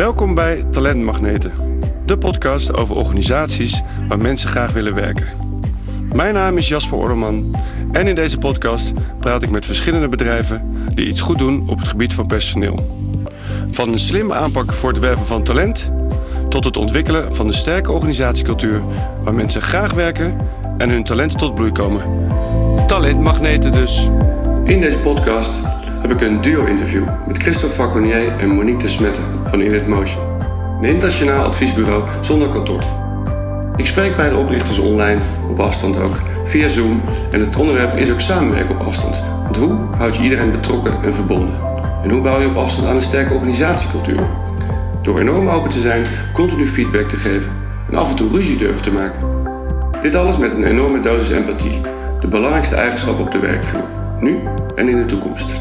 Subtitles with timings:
[0.00, 1.52] Welkom bij Talentmagneten,
[2.06, 5.26] de podcast over organisaties waar mensen graag willen werken.
[6.12, 7.56] Mijn naam is Jasper Orderman
[7.92, 11.88] en in deze podcast praat ik met verschillende bedrijven die iets goed doen op het
[11.88, 13.00] gebied van personeel.
[13.70, 15.90] Van een slimme aanpak voor het werven van talent
[16.48, 18.82] tot het ontwikkelen van een sterke organisatiecultuur
[19.22, 20.38] waar mensen graag werken
[20.78, 22.02] en hun talenten tot bloei komen.
[22.86, 24.10] Talentmagneten dus.
[24.64, 25.60] In deze podcast
[26.00, 30.22] heb ik een duo-interview met Christophe Faconier en Monique de Smette van Init Motion.
[30.78, 32.84] Een internationaal adviesbureau zonder kantoor.
[33.76, 37.00] Ik spreek bij de oprichters online, op afstand ook, via Zoom
[37.30, 39.22] en het onderwerp is ook samenwerken op afstand.
[39.42, 41.54] Want hoe houd je iedereen betrokken en verbonden?
[42.02, 44.20] En hoe bouw je op afstand aan een sterke organisatiecultuur?
[45.02, 47.50] Door enorm open te zijn, continu feedback te geven
[47.90, 49.20] en af en toe ruzie durven te maken.
[50.02, 51.80] Dit alles met een enorme dosis empathie,
[52.20, 53.88] de belangrijkste eigenschap op de werkvloer,
[54.20, 54.38] nu
[54.74, 55.60] en in de toekomst.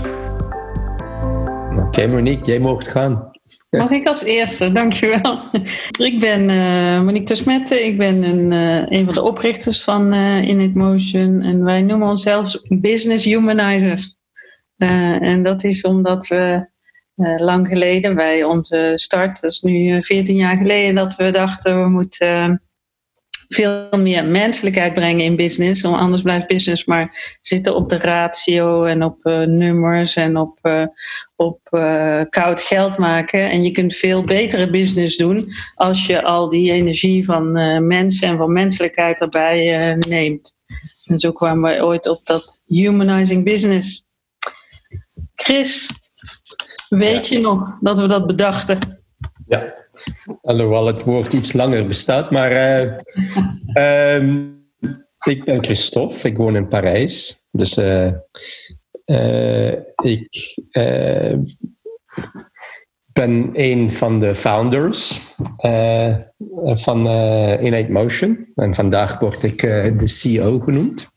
[1.77, 3.28] Oké Monique, jij mocht gaan.
[3.69, 5.41] Mag ik als eerste, dankjewel.
[6.09, 10.47] Ik ben uh, Monique Tersmette, ik ben een, uh, een van de oprichters van uh,
[10.47, 14.17] Init Motion en wij noemen onszelf Business Humanizers.
[14.77, 16.67] en dat is omdat we
[17.37, 21.89] lang geleden, bij onze start, dat is nu 14 jaar geleden, dat we dachten we
[21.89, 22.61] moeten
[23.49, 25.81] veel meer menselijkheid brengen in business.
[25.81, 30.59] Want anders blijft business maar zitten op de ratio en op uh, nummers en op,
[30.63, 30.85] uh,
[31.35, 33.49] op uh, koud geld maken.
[33.49, 37.51] En je kunt veel betere business doen als je al die energie van
[37.87, 40.55] mensen en van menselijkheid erbij neemt.
[41.05, 44.03] En zo kwamen wij ooit op dat humanizing business.
[45.35, 45.89] Chris,
[46.89, 49.01] weet je nog dat we dat bedachten?
[49.47, 49.78] Ja,
[50.41, 52.31] Alhoewel het woord iets langer bestaat.
[52.31, 54.57] Maar uh, um,
[55.25, 57.47] ik ben Christophe, ik woon in Parijs.
[57.51, 58.11] Dus uh,
[59.05, 60.55] uh, ik
[63.13, 65.19] ben een van de founders
[66.63, 67.07] van
[67.59, 68.51] Innate Motion.
[68.55, 69.61] En vandaag word ik
[69.99, 71.09] de CEO genoemd.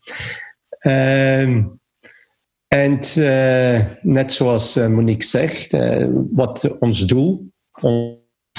[0.87, 1.81] Um,
[2.69, 2.99] en
[4.03, 5.77] net zoals Monique zegt,
[6.33, 7.53] wat ons doel,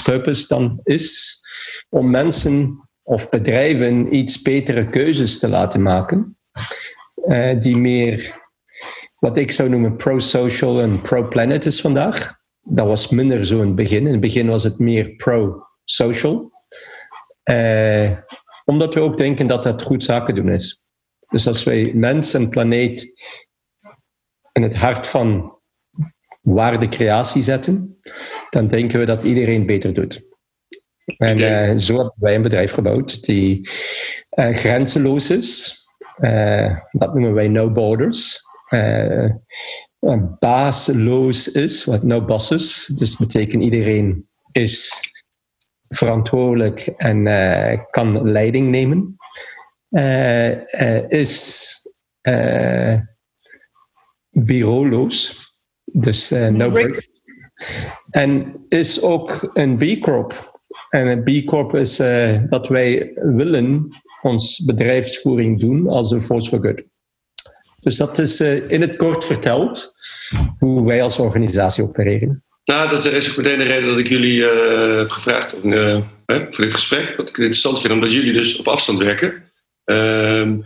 [0.02, 1.38] purpose dan is
[1.88, 6.38] om mensen of bedrijven iets betere keuzes te laten maken,
[7.26, 8.42] uh, die meer
[9.18, 12.42] wat ik zou noemen pro-social en pro-planet is vandaag.
[12.60, 14.06] Dat was minder zo in het begin.
[14.06, 16.52] In het begin was het meer pro-social.
[17.50, 18.10] Uh,
[18.64, 20.84] omdat we ook denken dat dat goed zaken doen is.
[21.28, 23.12] Dus als wij mens en planeet
[24.52, 25.58] in het hart van
[26.40, 28.00] waardecreatie zetten,
[28.54, 30.24] dan denken we dat iedereen beter doet.
[31.16, 33.68] En uh, zo hebben wij een bedrijf gebouwd die
[34.38, 35.78] uh, grenzeloos is.
[36.18, 38.40] Uh, dat noemen wij no borders.
[40.38, 42.86] baasloos is, wat no bosses.
[42.86, 45.02] Dus betekent iedereen is
[45.88, 47.24] verantwoordelijk en
[47.90, 49.16] kan leiding nemen.
[51.08, 51.76] is
[54.30, 55.52] bureauloos.
[55.84, 57.08] Dus no break.
[58.14, 60.60] En is ook een B Corp.
[60.90, 63.88] En een B Corp is uh, dat wij willen
[64.22, 66.82] ons bedrijfsvoering doen als een force for good.
[67.80, 69.94] Dus dat is uh, in het kort verteld
[70.58, 72.44] hoe wij als organisatie opereren.
[72.64, 74.42] Nou, dat is ook meteen de reden dat ik jullie
[74.96, 75.62] heb gevraagd of,
[76.26, 77.16] voor dit gesprek.
[77.16, 79.52] Wat ik interessant vind, omdat jullie dus op afstand werken.
[79.84, 80.60] Ehm,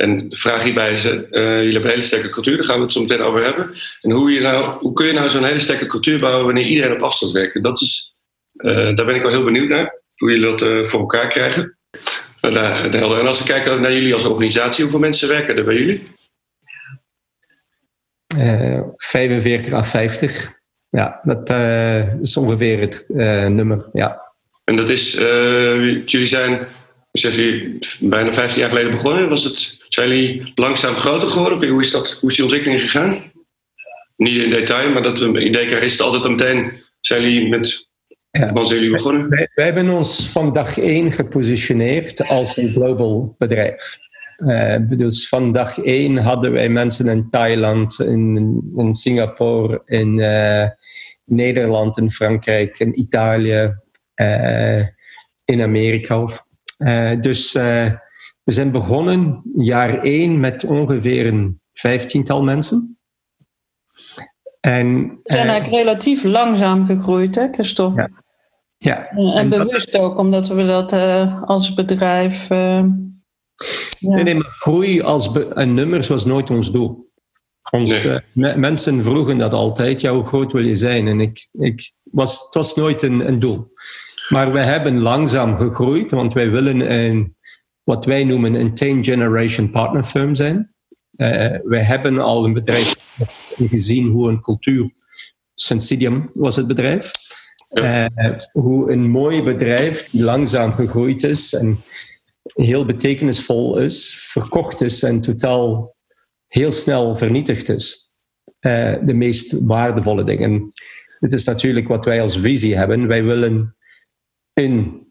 [0.00, 2.82] en de vraag hierbij is, uh, jullie hebben een hele sterke cultuur, daar gaan we
[2.82, 3.74] het zo meteen over hebben.
[4.00, 6.92] En hoe, je nou, hoe kun je nou zo'n hele sterke cultuur bouwen wanneer iedereen
[6.92, 7.54] op afstand werkt?
[7.54, 8.14] En dat is,
[8.56, 11.78] uh, daar ben ik wel heel benieuwd naar, hoe jullie dat uh, voor elkaar krijgen.
[12.40, 16.08] En als we kijken naar jullie als organisatie, hoeveel mensen werken er bij jullie?
[18.96, 20.52] 45 à 50.
[20.88, 21.50] Ja, dat
[22.20, 23.04] is ongeveer het
[23.52, 24.20] nummer, ja.
[24.64, 25.12] En dat is,
[26.06, 26.66] jullie zijn
[27.12, 29.28] Zeg je bijna 15 jaar geleden begonnen.
[29.28, 31.58] Was het, zijn jullie langzaam groter geworden?
[31.58, 33.32] Of hoe is, dat, hoe is die ontwikkeling gegaan?
[34.16, 36.72] Niet in detail, maar dat we, in DKR is het altijd meteen.
[37.00, 37.88] Zijn jullie met.
[38.30, 38.44] Ja.
[38.44, 39.28] Wanneer zijn jullie begonnen?
[39.28, 43.98] Wij, wij, hebben ons van dag één gepositioneerd als een global bedrijf.
[44.36, 50.68] Uh, dus van dag één hadden wij mensen in Thailand, in, in Singapore, in uh,
[51.24, 53.74] Nederland, in Frankrijk, in Italië,
[54.14, 54.80] uh,
[55.44, 56.26] in Amerika.
[56.80, 57.92] Uh, dus uh,
[58.42, 62.98] we zijn begonnen jaar één met ongeveer een vijftiental mensen.
[64.60, 68.00] En, we zijn uh, eigenlijk relatief langzaam gegroeid, hè, Christophe?
[68.00, 68.10] Ja.
[68.76, 69.08] ja.
[69.08, 70.92] En, en, bewust ook, omdat we dat
[71.44, 72.48] als bedrijf.
[72.48, 72.88] Ja.
[74.00, 77.10] Nee, nee, maar groei als en nummers was nooit ons doel.
[77.70, 78.56] Ons, Nee.
[78.56, 81.08] mensen vroegen dat altijd, ja, hoe groot wil je zijn?
[81.08, 83.72] En ik, ik was, het was nooit een, een doel.
[84.30, 87.36] Maar we hebben langzaam gegroeid, want wij willen een,
[87.82, 90.74] wat wij noemen een 10 generation partner firm zijn.
[91.16, 92.94] Eh, wij hebben al een bedrijf
[93.56, 94.92] gezien hoe een cultuur,
[95.54, 97.10] Sensidium was het bedrijf.
[97.70, 98.06] Eh,
[98.52, 101.84] hoe een mooi bedrijf die langzaam gegroeid is en
[102.42, 105.96] heel betekenisvol is, verkocht is en totaal
[106.46, 108.10] heel snel vernietigd is.
[108.58, 110.68] Eh, de meest waardevolle dingen.
[111.18, 113.06] Dit is natuurlijk wat wij als visie hebben.
[113.06, 113.76] Wij willen
[114.64, 115.06] een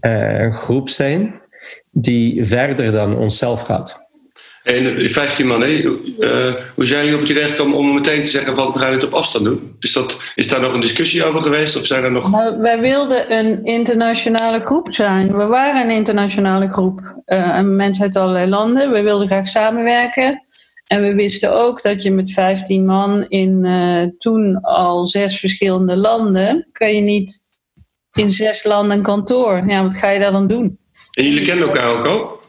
[0.00, 1.40] eh, groep zijn
[1.90, 4.02] die verder dan onszelf gaat.
[4.62, 5.62] En eh, 15 man?
[5.62, 8.92] Eh, hoe zijn jullie op het idee gekomen om meteen te zeggen van we gaan
[8.92, 9.76] dit op afstand doen?
[9.78, 11.76] Is, dat, is daar nog een discussie over geweest?
[11.76, 12.30] Of zijn er nog...
[12.30, 15.36] Maar wij wilden een internationale groep zijn.
[15.36, 17.00] We waren een internationale groep.
[17.24, 18.92] eh en mensen uit allerlei landen.
[18.92, 20.40] We wilden graag samenwerken.
[20.86, 25.96] En we wisten ook dat je met 15 man in eh, toen al zes verschillende
[25.96, 26.68] landen.
[26.72, 27.42] kan je niet
[28.14, 29.62] in zes landen een kantoor.
[29.66, 30.78] Ja, wat ga je daar dan doen?
[31.10, 32.40] En jullie kennen elkaar ook al?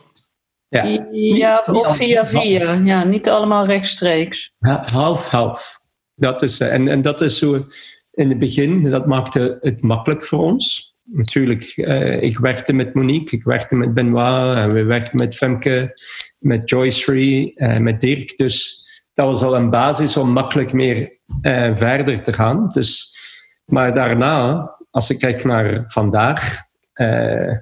[0.67, 0.83] Ja.
[1.11, 2.73] Ja, of via via.
[2.73, 4.53] Ja, niet allemaal rechtstreeks.
[4.59, 5.79] Ha- Half, half.
[6.15, 7.65] Dat is, eh, en, en dat is zo
[8.11, 10.93] in het begin, dat maakte het makkelijk voor ons.
[11.03, 15.93] Natuurlijk, eh, ik werkte met Monique, ik werkte met Benoit, en we werkten met Femke,
[16.39, 18.37] met Joyce Free, eh, met Dirk.
[18.37, 18.83] Dus
[19.13, 22.67] dat was al een basis om makkelijk meer eh, verder te gaan.
[22.71, 23.17] Dus,
[23.65, 26.63] maar daarna, als ik kijk naar vandaag,
[26.93, 27.57] eh,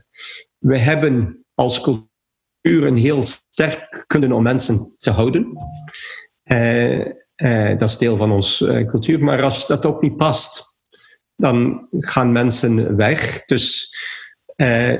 [0.57, 5.47] we hebben als cultuur een heel sterk kunnen om mensen te houden.
[6.43, 6.99] Eh,
[7.35, 9.23] eh, dat is deel van onze cultuur.
[9.23, 10.77] Maar als dat ook niet past,
[11.35, 13.45] dan gaan mensen weg.
[13.45, 13.95] Dus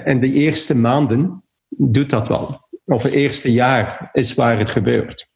[0.04, 2.68] in de eerste maanden doet dat wel.
[2.86, 5.30] Of het eerste jaar is waar het gebeurt.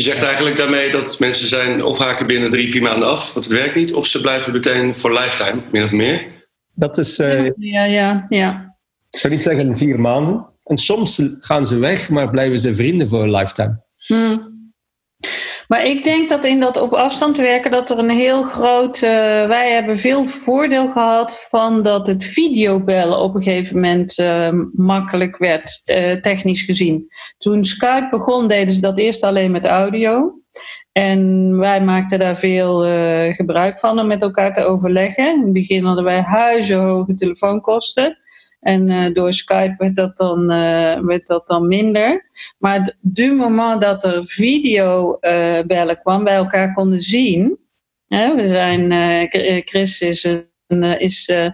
[0.00, 3.44] Je zegt eigenlijk daarmee dat mensen zijn of haken binnen drie, vier maanden af, want
[3.46, 6.26] het werkt niet, of ze blijven meteen voor lifetime, min of meer.
[6.74, 8.76] dat is, eh, ik Ja, ja, ja.
[9.10, 10.46] zou niet zeggen vier maanden.
[10.64, 13.82] En soms gaan ze weg, maar blijven ze vrienden voor een lifetime.
[14.06, 14.49] Hmm.
[15.70, 18.94] Maar ik denk dat in dat op afstand werken, dat er een heel groot.
[18.94, 19.10] eh,
[19.46, 25.36] wij hebben veel voordeel gehad van dat het videobellen op een gegeven moment eh, makkelijk
[25.36, 27.06] werd, eh, technisch gezien.
[27.38, 30.34] Toen Skype begon, deden ze dat eerst alleen met audio.
[30.92, 32.78] En wij maakten daar veel
[33.34, 35.32] gebruik van om met elkaar te overleggen.
[35.32, 38.18] In het begin hadden wij huizenhoge telefoonkosten.
[38.60, 42.28] En eh, door Skype werd dat, dan, eh, werd dat dan minder.
[42.58, 47.58] Maar du moment dat er videobellen bellen kwam, wij elkaar konden zien.
[48.08, 51.46] Hè, we zijn, eh, eh, Chris is een, eh, is, eh,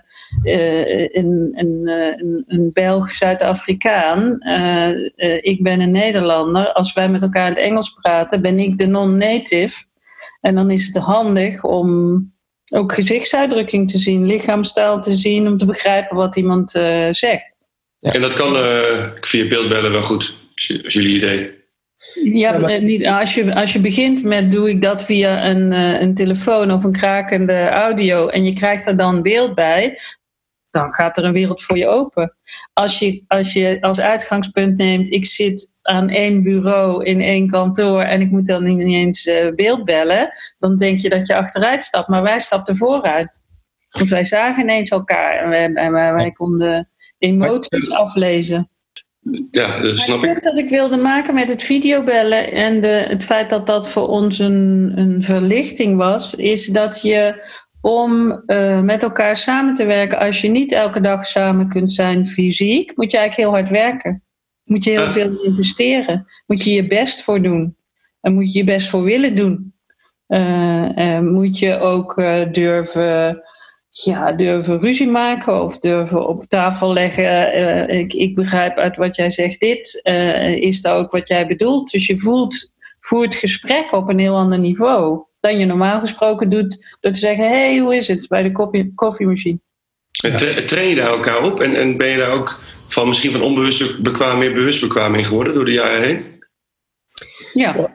[0.43, 4.41] eh, een, een, eh, een, Belg Zuid-Afrikaan.
[4.41, 6.73] Eh, eh, ik ben een Nederlander.
[6.73, 9.85] Als wij met elkaar in het Engels praten, ben ik de non-native.
[10.41, 12.21] En dan is het handig om
[12.75, 17.55] ook gezichtsuitdrukking te zien, lichaamstaal te zien, om te begrijpen wat iemand eh, zegt.
[17.99, 18.13] Ja.
[18.13, 20.35] En dat kan eh, via beeldbellen wel goed,
[20.85, 21.57] als jullie idee.
[22.15, 26.01] Ja, eh, niet, als, je, als je begint met doe ik dat via een, eh,
[26.01, 29.99] een telefoon of een krakende audio en je krijgt er dan beeld bij,
[30.77, 32.37] dan gaat er een wereld voor je open.
[32.73, 38.01] Als je als, je als uitgangspunt neemt, ik zit aan één bureau in één kantoor
[38.01, 40.29] en ik moet dan niet eens eh, beeld bellen,
[40.59, 42.09] dan denk je dat je achteruit stapt.
[42.09, 43.41] Maar wij stapten vooruit.
[43.91, 48.71] Want wij zagen ineens elkaar en wij, en wij, wij konden emoties aflezen.
[49.51, 50.43] Ja, dat snap ik.
[50.43, 54.39] dat ik wilde maken met het videobellen en de, het feit dat dat voor ons
[54.39, 57.45] een, een verlichting was, is dat je
[57.87, 62.27] om eh, met elkaar samen te werken, als je niet elke dag samen kunt zijn
[62.27, 64.23] fysiek, moet je eigenlijk heel hard werken.
[64.65, 66.27] Moet je heel veel investeren.
[66.47, 67.77] Moet je je best voor doen.
[68.21, 69.75] En moet je je best voor willen doen.
[70.27, 73.43] En moet je ook eh, durven
[73.91, 77.89] ja, durven ruzie maken of durven op tafel leggen.
[77.89, 80.01] ik, ik begrijp uit wat jij zegt dit.
[80.61, 81.91] is dat ook wat jij bedoelt?
[81.91, 86.97] Dus je voelt, voert gesprek op een heel ander niveau dan je normaal gesproken doet
[87.01, 89.59] door te zeggen: hey, hoe is het bij de koffie, koffiemachine?
[90.25, 91.61] En tra- train je daar elkaar op?
[91.61, 95.25] En, en ben je daar ook van misschien van onbewust bekwaam meer bewust bekwaam in
[95.25, 96.45] geworden door de jaren heen?
[97.53, 97.95] Ja.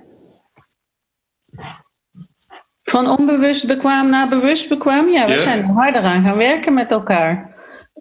[2.83, 5.09] Van onbewust bekwaam naar bewust bekwaam.
[5.09, 5.39] Ja, we Ja.
[5.39, 7.50] zijn er harder aan gaan werken met elkaar.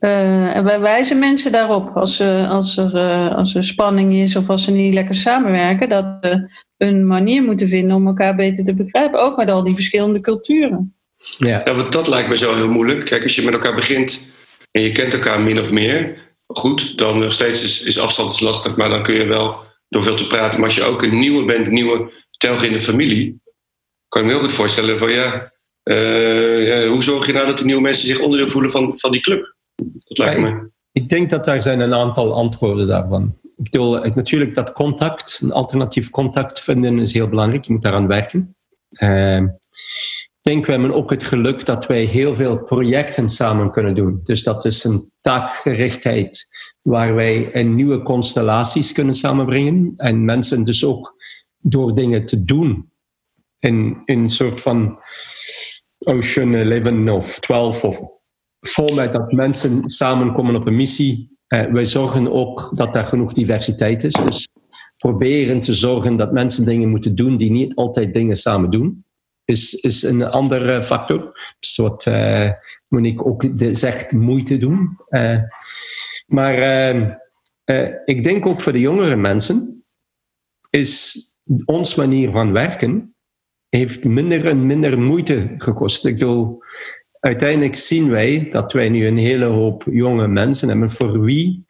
[0.00, 4.36] Eh, en wij wijzen mensen daarop als, eh, als, er, eh, als er spanning is
[4.36, 8.64] of als ze niet lekker samenwerken, dat we een manier moeten vinden om elkaar beter
[8.64, 9.20] te begrijpen.
[9.20, 10.94] Ook met al die verschillende culturen.
[11.36, 11.62] Ja.
[11.64, 13.04] Ja, want dat lijkt me zo heel moeilijk.
[13.04, 14.26] Kijk, als je met elkaar begint
[14.70, 18.40] en je kent elkaar min of meer, goed, dan nog steeds is, is afstand is
[18.40, 19.56] lastig, maar dan kun je wel
[19.88, 20.60] door veel te praten.
[20.60, 23.40] Maar als je ook een nieuwe bent, een nieuwe telg in de familie,
[24.08, 25.52] kan je me heel goed voorstellen van ja,
[25.84, 29.10] uh, ja, hoe zorg je nou dat de nieuwe mensen zich onderdeel voelen van, van
[29.10, 29.58] die club?
[30.04, 30.70] Dat lijkt me.
[30.92, 33.36] Ik denk dat daar zijn een aantal antwoorden daarvan.
[33.42, 37.64] Ik bedoel, natuurlijk dat contact, een alternatief contact vinden is heel belangrijk.
[37.64, 38.56] Je moet daaraan werken.
[38.90, 39.42] Uh,
[40.42, 44.20] ik denk, we hebben ook het geluk dat wij heel veel projecten samen kunnen doen.
[44.22, 46.48] Dus dat is een taakgerichtheid
[46.82, 49.92] waar wij in nieuwe constellaties kunnen samenbrengen.
[49.96, 51.14] En mensen dus ook
[51.56, 52.92] door dingen te doen
[53.58, 54.98] in, in een soort van
[55.98, 58.19] Ocean 11 of 12 of
[58.60, 61.38] format dat mensen samenkomen op een missie.
[61.46, 64.12] Eh, wij zorgen ook dat er genoeg diversiteit is.
[64.12, 64.48] Dus
[64.98, 69.04] proberen te zorgen dat mensen dingen moeten doen die niet altijd dingen samen doen
[69.44, 71.40] is, is een andere factor.
[71.60, 72.50] Dus wat uh,
[72.88, 74.98] Monique ook de, zegt, moeite doen.
[76.26, 76.58] Maar
[77.64, 79.84] uh, ik denk ook voor de jongere mensen
[80.70, 81.24] is
[81.64, 83.14] ons manier van werken
[83.68, 86.06] heeft minder en minder moeite gekost.
[86.06, 86.62] Ik bedoel,
[87.20, 91.64] uiteindelijk zien wij dat wij nu een hele hoop jonge mensen hebben voor wie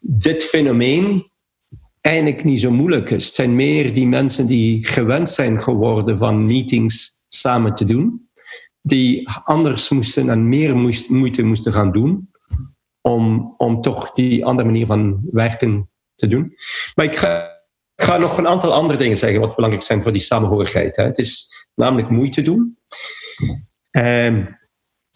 [0.00, 1.30] dit fenomeen
[2.00, 3.24] eigenlijk niet zo moeilijk is.
[3.24, 8.28] Het zijn meer die mensen die gewend zijn geworden van meetings samen te doen,
[8.82, 10.76] die anders moesten en meer
[11.08, 12.30] moeite moesten gaan doen
[13.00, 16.54] om, om toch die andere manier van werken te doen.
[16.94, 17.56] Maar ik ga,
[18.18, 20.96] nog een aantal andere dingen zeggen wat belangrijk zijn voor die samenhorigheid.
[20.96, 21.04] Hè.
[21.04, 22.78] Het is namelijk moeite doen.
[23.90, 24.44] Ehm,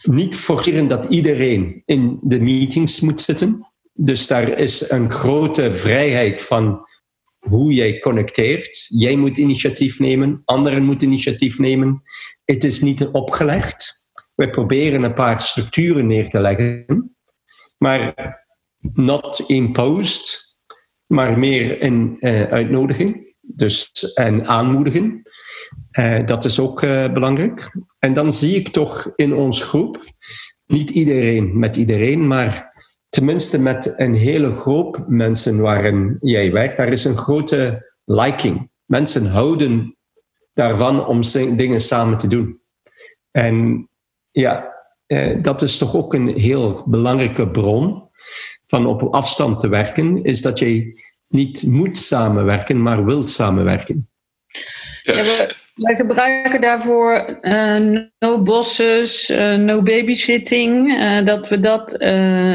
[0.03, 3.73] niet forceren dat iedereen in de meetings moet zitten.
[3.93, 6.87] Dus daar is een grote vrijheid van
[7.39, 8.87] hoe jij connecteert.
[8.89, 12.03] Jij moet initiatief nemen, anderen moeten initiatief nemen.
[12.45, 14.07] Het is niet opgelegd.
[14.35, 17.17] We proberen een paar structuren neer te leggen,
[17.79, 18.15] maar
[18.93, 20.57] not imposed,
[21.07, 25.23] maar meer een uh, uitnodiging dus, en aanmoedigen.
[25.99, 27.77] Uh, dat is ook uh, belangrijk.
[27.99, 29.99] En dan zie ik toch in ons groep,
[30.67, 32.73] niet iedereen met iedereen, maar
[33.09, 38.71] tenminste met een hele groep mensen waarin jij werkt, daar is een grote liking.
[38.85, 39.97] Mensen houden
[40.55, 41.21] daarvan om
[41.57, 42.61] dingen samen te doen.
[43.31, 43.89] En
[44.31, 44.73] ja,
[45.07, 48.11] eh, dat is toch ook een heel belangrijke bron
[48.67, 54.09] van op afstand te werken, is dat je niet moet samenwerken, maar wilt samenwerken.
[55.03, 61.97] Ja, wij gebruiken daarvoor uh, no bosses, uh, no babysitting, uh, dat we dat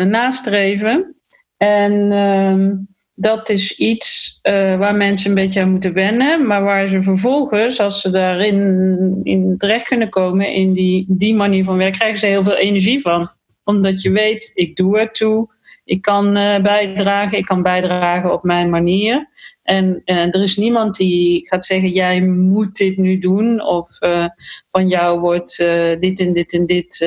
[0.06, 1.16] nastreven.
[1.58, 2.76] En ehm,
[3.14, 8.02] dat is iets waar mensen een beetje aan moeten wennen, maar waar ze vervolgens, als
[8.02, 12.44] ze daarin in terecht kunnen komen, in die, die manier van werken, krijgen ze heel
[12.44, 13.28] veel energie van.
[13.64, 15.50] Omdat je weet, ik doe er toe,
[15.84, 19.30] ik kan bijdragen, ik kan bijdragen op mijn manier.
[19.68, 23.62] En uh, er is niemand die gaat zeggen: jij moet dit nu doen.
[23.62, 24.28] Of uh,
[24.70, 26.98] van jou wordt uh, dit en dit en dit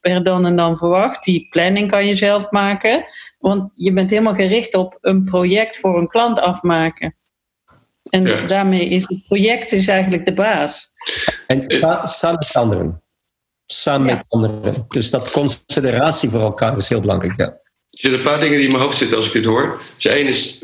[0.00, 1.24] per dan en dan verwacht.
[1.24, 3.04] Die planning kan je zelf maken.
[3.38, 7.16] Want je bent helemaal gericht op een project voor een klant afmaken.
[8.10, 8.50] En yes.
[8.50, 10.90] daarmee is het project is eigenlijk de baas.
[11.46, 11.64] En
[12.04, 13.02] samen met anderen.
[13.66, 14.14] Samen ja.
[14.14, 14.84] met anderen.
[14.88, 17.36] Dus dat consideratie voor elkaar is heel belangrijk.
[17.36, 17.44] Ja.
[17.44, 19.82] Er zitten een paar dingen die in mijn hoofd zitten als ik dit hoor.
[19.96, 20.60] Dus één is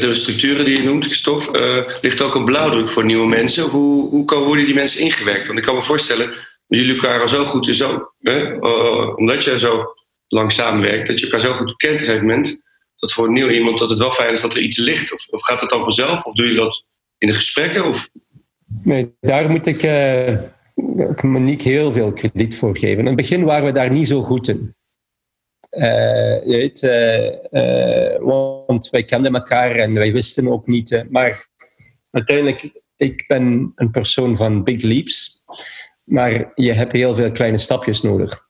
[0.00, 3.64] de structuren die je noemt, Stof, uh, ligt ook een blauwdruk voor nieuwe mensen?
[3.64, 5.46] Hoe, hoe kan, worden die mensen ingewerkt?
[5.46, 6.34] Want ik kan me voorstellen,
[6.66, 9.94] jullie elkaar al zo goed, zo, hè, uh, omdat je zo
[10.28, 12.62] lang samenwerkt, dat je elkaar zo goed kent op een gegeven moment,
[12.96, 15.12] dat voor nieuw iemand dat het wel fijn is dat er iets ligt.
[15.12, 16.24] Of, of gaat het dan vanzelf?
[16.24, 16.86] Of doe je dat
[17.18, 17.86] in de gesprekken?
[17.86, 18.10] Of?
[18.82, 20.38] Nee, daar moet ik uh,
[21.22, 22.98] Monique heel veel krediet voor geven.
[22.98, 24.74] In het begin waren we daar niet zo goed in.
[25.76, 31.04] Uh, je weet, uh, want wij kenden elkaar en wij wisten ook niet.
[31.08, 31.48] maar
[32.10, 35.44] uiteindelijk, ik ben een persoon van big leaps.
[36.04, 38.42] Maar je hebt heel veel kleine stapjes nodig.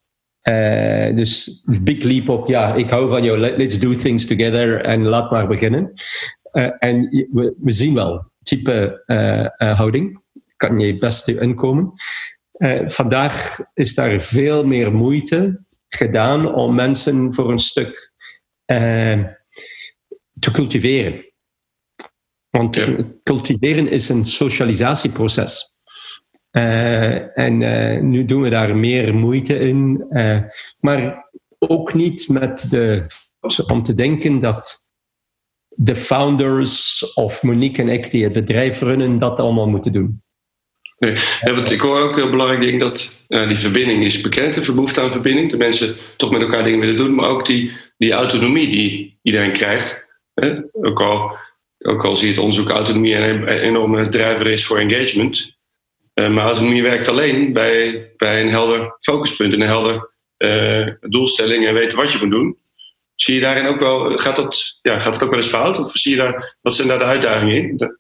[1.15, 5.31] dus big leap op, ja, ik hou van jou, let's do things together en laat
[5.31, 5.93] maar beginnen.
[6.79, 7.01] en
[7.33, 9.03] we, zien wel, type
[9.57, 10.23] houding,
[10.57, 11.93] kan je beste inkomen.
[12.85, 15.64] vandaag is daar veel meer moeite
[15.95, 18.13] gedaan om mensen voor een stuk
[18.67, 19.25] uh,
[20.39, 21.33] te cultiveren.
[22.51, 22.97] Want ja.
[23.23, 25.77] cultiveren is een socialisatieproces.
[26.53, 30.07] Uh, en uh, nu doen we daar meer moeite in.
[30.81, 33.07] maar ook niet met de,
[33.67, 34.85] om te denken dat
[35.69, 40.24] de founders of Monique en ik die het bedrijf runnen, dat allemaal moeten doen.
[41.05, 41.15] Nee.
[41.41, 45.01] Ja, ik hoor ook heel belangrijk ding dat uh, die verbinding is bekend, de behoefte
[45.01, 45.51] aan verbinding.
[45.51, 49.53] De mensen toch met elkaar dingen willen doen, maar ook die, die autonomie die iedereen
[49.53, 50.05] krijgt.
[50.35, 50.55] Hè?
[50.73, 51.37] Ook al
[51.79, 55.57] ook al zie je het onderzoek autonomie een enorme drijver is voor engagement.
[56.15, 60.15] maar autonomie werkt alleen bij, bij een helder focuspunt en een helder
[61.01, 62.59] doelstelling en weten wat je moet doen.
[63.15, 65.79] Zie je daarin ook wel, gaat dat, ja, gaat het ook wel eens fout?
[65.79, 67.99] Of zie je daar, wat zijn daar de uitdagingen in?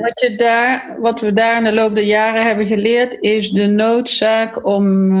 [0.00, 3.66] Wat, je daar, wat we daar in de loop der jaren hebben geleerd, is de
[3.66, 5.12] noodzaak om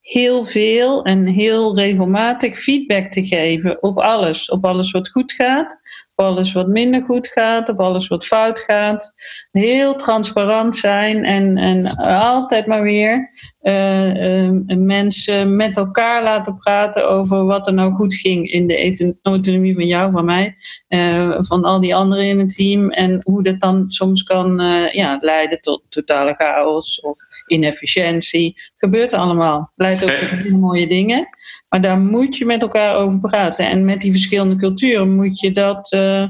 [0.00, 4.50] heel veel en heel regelmatig feedback te geven op alles.
[4.50, 5.80] Op alles wat goed gaat,
[6.14, 9.14] alles wat minder goed gaat, op alles wat fout gaat.
[9.50, 13.30] Heel transparant zijn en, en altijd maar weer
[13.62, 19.74] uh, mensen met elkaar laten praten over wat er nou goed ging in de autonomie
[19.74, 20.56] van jou, van mij,
[20.88, 22.90] uh, van al die anderen in het team.
[22.90, 24.58] En hoe dat dan soms kan
[24.92, 28.54] ja, leiden tot totale chaos of inefficiëntie.
[28.76, 29.58] Gebeurt allemaal.
[29.58, 31.28] Het leidt ook tot hele mooie dingen.
[31.74, 33.68] Maar daar moet je met elkaar over praten.
[33.68, 36.28] En met die verschillende culturen moet je dat, uh,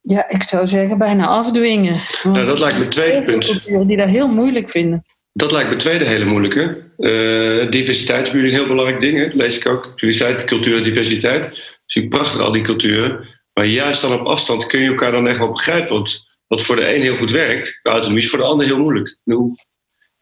[0.00, 2.00] ja, ik zou zeggen, bijna afdwingen.
[2.22, 3.46] Nou, dat lijkt me het tweede punt.
[3.46, 5.04] Culturen die dat heel moeilijk vinden.
[5.32, 6.82] Dat lijkt me het tweede hele moeilijke.
[6.98, 9.24] Uh, diversiteit is een heel belangrijk ding.
[9.24, 9.92] Dat lees ik ook.
[9.96, 11.78] Jullie zei cultuur en diversiteit.
[11.86, 13.28] Zie ik prachtig al die culturen.
[13.52, 15.94] Maar juist dan op afstand kun je elkaar dan echt wel begrijpen.
[15.94, 19.18] Want wat voor de een heel goed werkt, autonomie is voor de ander heel moeilijk.
[19.24, 19.56] Hoe,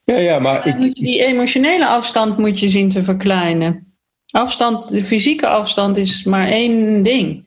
[0.06, 0.94] ja, ja, maar ik...
[0.94, 3.94] Die emotionele afstand moet je zien te verkleinen.
[4.30, 7.44] Afstand, de fysieke afstand is maar één ding.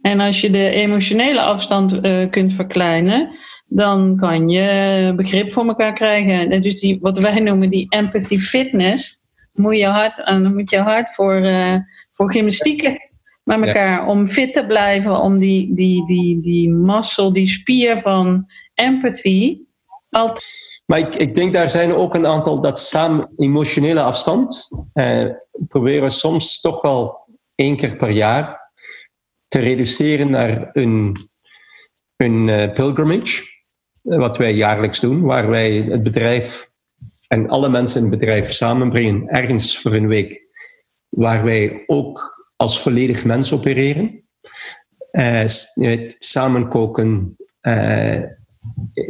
[0.00, 3.30] En als je de emotionele afstand uh, kunt verkleinen,
[3.66, 6.60] dan kan je begrip voor elkaar krijgen.
[6.60, 11.14] Dus die, wat wij noemen die empathy fitness, moet je hard, dan moet je hard
[11.14, 11.76] voor, uh,
[12.10, 12.98] voor gymnastieken
[13.44, 14.06] met elkaar.
[14.06, 19.58] Om fit te blijven, om die, die, die, die muscle, die spier van empathy
[20.10, 20.44] altijd
[20.90, 25.26] maar ik, ik denk daar zijn ook een aantal dat samen emotionele afstand eh,
[25.68, 28.72] proberen soms toch wel één keer per jaar
[29.48, 31.16] te reduceren naar een,
[32.16, 33.42] een uh, pilgrimage,
[34.00, 36.70] wat wij jaarlijks doen, waar wij het bedrijf
[37.26, 40.46] en alle mensen in het bedrijf samenbrengen ergens voor een week,
[41.08, 44.28] waar wij ook als volledig mens opereren.
[45.12, 45.44] Uh,
[46.18, 47.36] samen koken,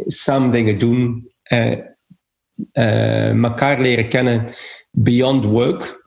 [0.07, 1.30] samen dingen doen,
[3.43, 4.55] elkaar leren kennen
[4.91, 5.99] beyond work.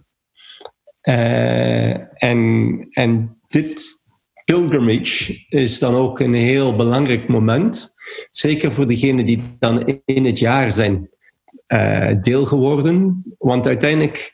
[1.03, 4.01] Uh, en, en dit
[4.45, 7.93] pilgrimage is dan ook een heel belangrijk moment.
[8.31, 11.09] Zeker voor degenen die dan in het jaar zijn
[12.21, 13.23] deel geworden.
[13.37, 14.33] Want uiteindelijk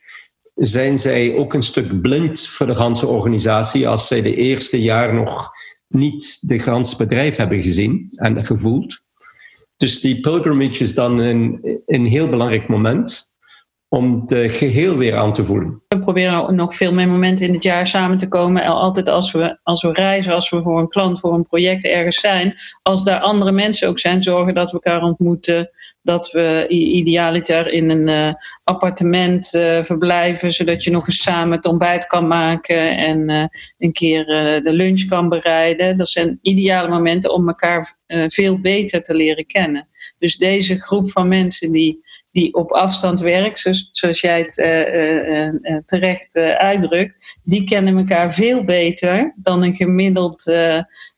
[0.55, 5.13] zijn zij ook een stuk blind voor de ganse organisatie als zij de eerste jaar
[5.13, 5.51] nog
[5.87, 9.01] niet de ganse bedrijf hebben gezien en gevoeld.
[9.79, 13.28] Dus die pilgrimage is dan een, een heel belangrijk moment
[13.89, 15.81] om de geheel weer aan te voelen.
[15.87, 18.63] We proberen nog veel meer momenten in het jaar samen te komen.
[18.63, 22.19] Altijd als we, als we reizen, als we voor een klant, voor een project ergens
[22.19, 22.55] zijn.
[22.81, 25.69] Als daar andere mensen ook zijn, zorgen dat we elkaar ontmoeten.
[26.01, 31.65] Dat we idealiter in een uh, appartement uh, verblijven, zodat je nog eens samen het
[31.65, 33.45] ontbijt kan maken en uh,
[33.77, 34.25] een keer
[34.63, 35.97] de lunch kan bereiden.
[35.97, 37.97] Dat zijn ideale momenten om elkaar
[38.27, 39.87] veel beter te leren kennen.
[40.17, 45.71] Dus deze groep van mensen die die op afstand werkt, zoals, zoals jij het uh,
[45.71, 50.53] uh, terecht uitdrukt, die kennen elkaar veel beter dan een gemiddeld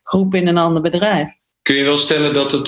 [0.02, 1.40] groep in een ander bedrijf.
[1.62, 2.66] Kun je wel stellen dat, het,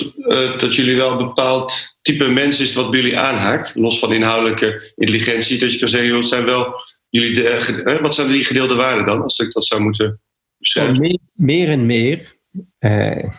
[0.59, 4.93] dat jullie wel een bepaald type mens is wat bij jullie aanhaakt, los van inhoudelijke
[4.95, 6.73] intelligentie, dat je kan zeggen, wat zijn wel
[7.09, 10.21] jullie de, wat zijn die gedeelde waarden dan, als ik dat zou moeten
[10.57, 11.01] beschrijven?
[11.01, 12.35] Meer, meer en meer.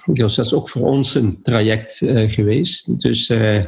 [0.05, 3.01] dus dat is ook voor ons een traject geweest.
[3.01, 3.65] Dus uh,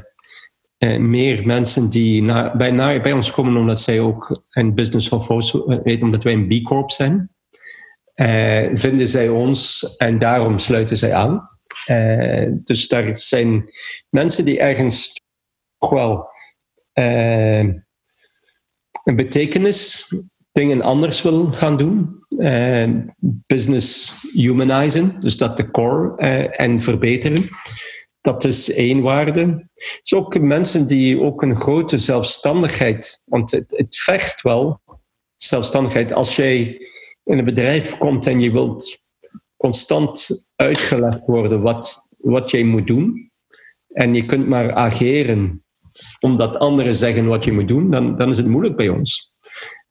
[0.78, 2.24] meer mensen die
[2.56, 6.32] bij, bij ons komen omdat zij ook een business van Force eh, weten, omdat wij
[6.32, 7.30] een B Corp zijn.
[8.14, 11.50] Uh, vinden zij ons en daarom sluiten zij aan.
[11.86, 13.70] Uh, dus daar zijn
[14.08, 15.22] mensen die ergens
[15.78, 16.28] toch wel
[16.92, 17.86] een
[19.16, 20.12] betekenis,
[20.52, 22.26] dingen anders willen gaan doen.
[23.46, 26.16] business humanizen, dus dat de core
[26.50, 27.48] en verbeteren.
[28.28, 29.40] Dat is één waarde.
[29.74, 34.80] Het is ook mensen die ook een grote zelfstandigheid, want het, het vecht wel
[35.36, 36.12] zelfstandigheid.
[36.12, 36.86] Als jij
[37.24, 39.02] in een bedrijf komt en je wilt
[39.56, 43.30] constant uitgelegd worden wat, wat jij moet doen,
[43.88, 45.64] en je kunt maar ageren
[46.20, 49.32] omdat anderen zeggen wat je moet doen, dan, dan is het moeilijk bij ons.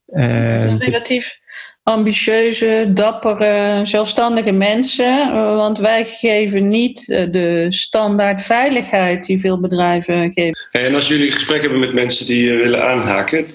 [0.07, 1.39] Uh, relatief
[1.87, 5.19] ambitieuze, dappere, zelfstandige mensen.
[5.21, 10.67] Eh, want wij geven niet eh, de standaard veiligheid die veel bedrijven geven.
[10.71, 13.45] En als jullie gesprek hebben met mensen die willen aanhaken,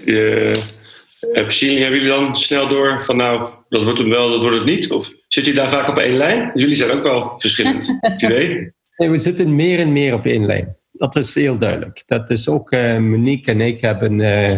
[1.32, 4.56] En precies, hebben jullie dan snel door van nou, dat wordt hem wel, dat wordt
[4.56, 4.90] het niet?
[4.90, 6.50] Of zit je daar vaak op één lijn?
[6.54, 8.72] Jullie zijn ook wel verschillend, idee.
[8.96, 10.76] Nee, we zitten meer en meer op één lijn.
[10.92, 12.02] Dat is heel duidelijk.
[12.06, 14.50] Dat is ook uh, Monique en ik hebben uh,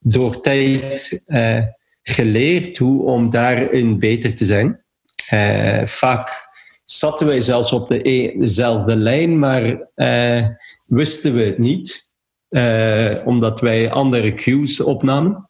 [0.00, 1.62] door tijd uh,
[2.02, 4.84] geleerd hoe om daarin beter te zijn.
[5.88, 6.48] vaak
[6.84, 9.88] zaten wij zelfs op de dezelfde lijn, maar
[10.86, 12.14] wisten we het niet,
[13.24, 15.48] omdat wij andere cues opnamen.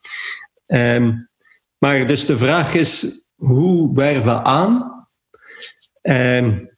[0.66, 1.30] Um,
[1.78, 5.06] maar dus de vraag is, hoe werven we aan?
[6.02, 6.70] Um,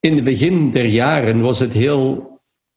[0.00, 2.28] in het begin der jaren was het heel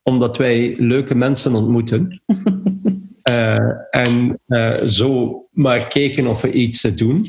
[0.01, 2.21] omdat wij leuke mensen ontmoeten.
[3.29, 7.25] uh, en uh, zo maar kijken of we iets doen.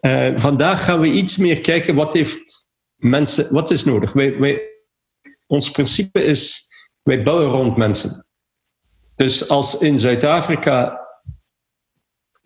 [0.00, 4.12] Uh, vandaag gaan we iets meer kijken wat heeft mensen, wat is nodig.
[4.12, 4.60] Wij, wij,
[5.46, 6.70] ons principe is,
[7.02, 8.26] wij bouwen rond mensen.
[9.16, 11.00] Dus als in Zuid-Afrika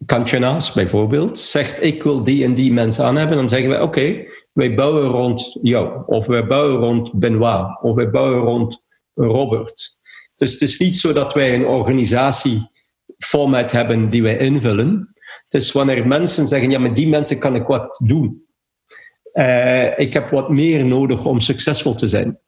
[0.07, 4.25] Kanchana's bijvoorbeeld zegt ik wil die en die mensen aan hebben, dan zeggen we oké,
[4.53, 8.83] wij bouwen rond jou, of wij bouwen rond Benoit, of wij bouwen rond
[9.15, 9.96] Robert.
[10.37, 15.15] Dus het is niet zo dat wij een organisatieformat hebben die wij invullen.
[15.45, 18.45] Het is wanneer mensen zeggen, ja, met die mensen kan ik wat doen.
[19.33, 22.41] Uh, ik heb wat meer nodig om succesvol te zijn.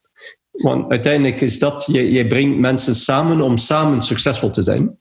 [0.50, 4.98] Want uiteindelijk is dat, je, je brengt mensen samen om samen succesvol te zijn.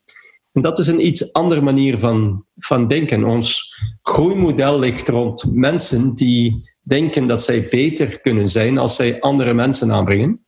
[0.52, 3.24] En dat is een iets andere manier van, van denken.
[3.24, 9.54] Ons groeimodel ligt rond mensen die denken dat zij beter kunnen zijn als zij andere
[9.54, 10.47] mensen aanbrengen.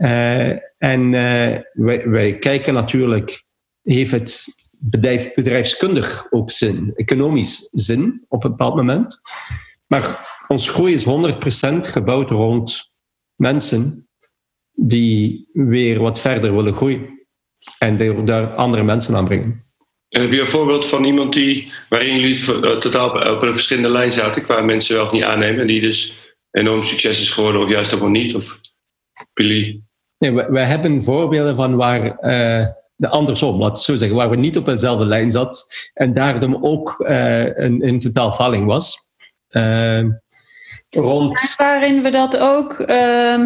[0.00, 3.44] Uh, en uh, wij, wij, kijken natuurlijk,
[3.82, 9.20] heeft het bedrijf, bedrijfskundig ook zin, economisch zin op een bepaald moment.
[9.86, 11.08] Maar ons groei is 100%
[11.80, 12.90] gebouwd rond
[13.34, 14.08] mensen
[14.72, 17.26] die weer wat verder willen groeien
[17.78, 19.64] en daar andere mensen aan brengen.
[20.08, 23.88] En heb je een voorbeeld van iemand die, waarin jullie eh, totaal op een verschillende
[23.88, 26.14] lijn zaten, qua mensen wel of niet aannemen, en die dus
[26.50, 28.34] enorm succes is geworden, of juist helemaal niet?
[28.34, 28.60] Of
[29.34, 29.88] jullie?
[30.20, 34.36] Nee, we hebben voorbeelden van waar, uh, de andersom, laat het zo zeggen, waar we
[34.36, 39.12] niet op dezelfde lijn zat en daarom ook uh, een, een totaal faling was.
[39.50, 40.04] Uh,
[40.90, 41.54] rond...
[41.56, 43.40] Waarin we dat ook uh,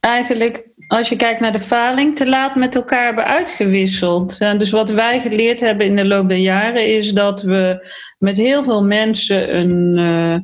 [0.00, 4.38] eigenlijk als je kijkt naar de faling, te laat met elkaar hebben uitgewisseld.
[4.38, 7.86] dus wat wij geleerd hebben in de loop der jaren is dat we
[8.18, 10.38] met heel veel mensen een, uh,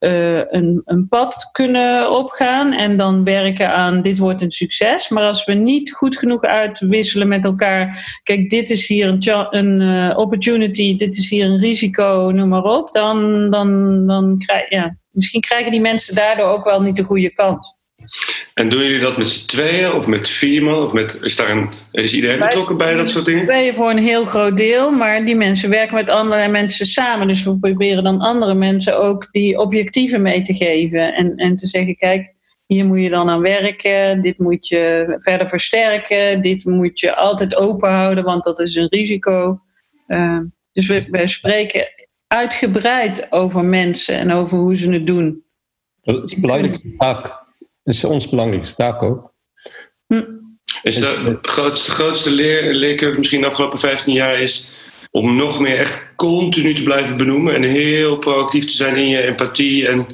[0.00, 5.08] uh, een, een pad kunnen opgaan en dan werken aan dit wordt een succes.
[5.08, 9.80] Maar als we niet goed genoeg uitwisselen met elkaar, kijk, dit is hier een, een
[9.80, 14.96] uh, opportunity, dit is hier een risico, noem maar op, dan, dan, dan krijg ja,
[15.10, 17.78] misschien krijgen die mensen daardoor ook wel niet de goede kans.
[18.54, 20.82] En doen jullie dat met z'n tweeën of met vier man?
[20.82, 23.44] Of met, is, daar een, is iedereen betrokken bij dat soort dingen?
[23.44, 27.26] Tweeën voor een heel groot deel, maar die mensen werken met andere mensen samen.
[27.26, 31.14] Dus we proberen dan andere mensen ook die objectieven mee te geven.
[31.14, 32.34] En, en te zeggen, kijk,
[32.66, 34.20] hier moet je dan aan werken.
[34.20, 36.40] Dit moet je verder versterken.
[36.40, 39.60] Dit moet je altijd open houden, want dat is een risico.
[40.08, 40.38] Uh,
[40.72, 41.88] dus we, we spreken
[42.26, 45.42] uitgebreid over mensen en over hoe ze het doen.
[46.02, 47.39] Dat is belangrijk taak
[47.90, 49.32] dat is ons belangrijkste taak ook.
[50.06, 50.22] Hm.
[50.82, 54.70] Is de dus, grootste, grootste leer, leercurve misschien de afgelopen 15 jaar is
[55.10, 59.22] om nog meer echt continu te blijven benoemen en heel proactief te zijn in je
[59.22, 59.88] empathie.
[59.88, 60.06] En...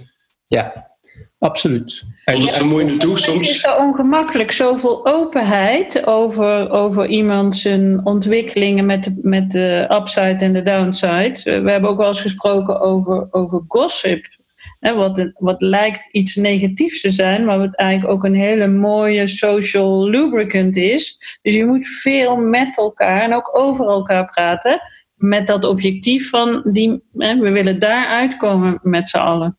[0.46, 0.90] Ja,
[1.38, 2.04] absoluut.
[2.24, 3.40] En het vermoeiende toe soms.
[3.40, 9.86] Het is zo ongemakkelijk, zoveel openheid over, over iemand zijn ontwikkelingen met de, met de
[9.90, 11.40] upside en de downside.
[11.62, 14.35] We hebben ook wel eens gesproken over, over gossip
[14.80, 20.08] wat, wat lijkt iets negatiefs te zijn, maar wat eigenlijk ook een hele mooie social
[20.08, 21.18] lubricant is.
[21.42, 24.80] Dus je moet veel met elkaar en ook over elkaar praten.
[25.14, 29.58] Met dat objectief van die, we willen daar uitkomen met z'n allen.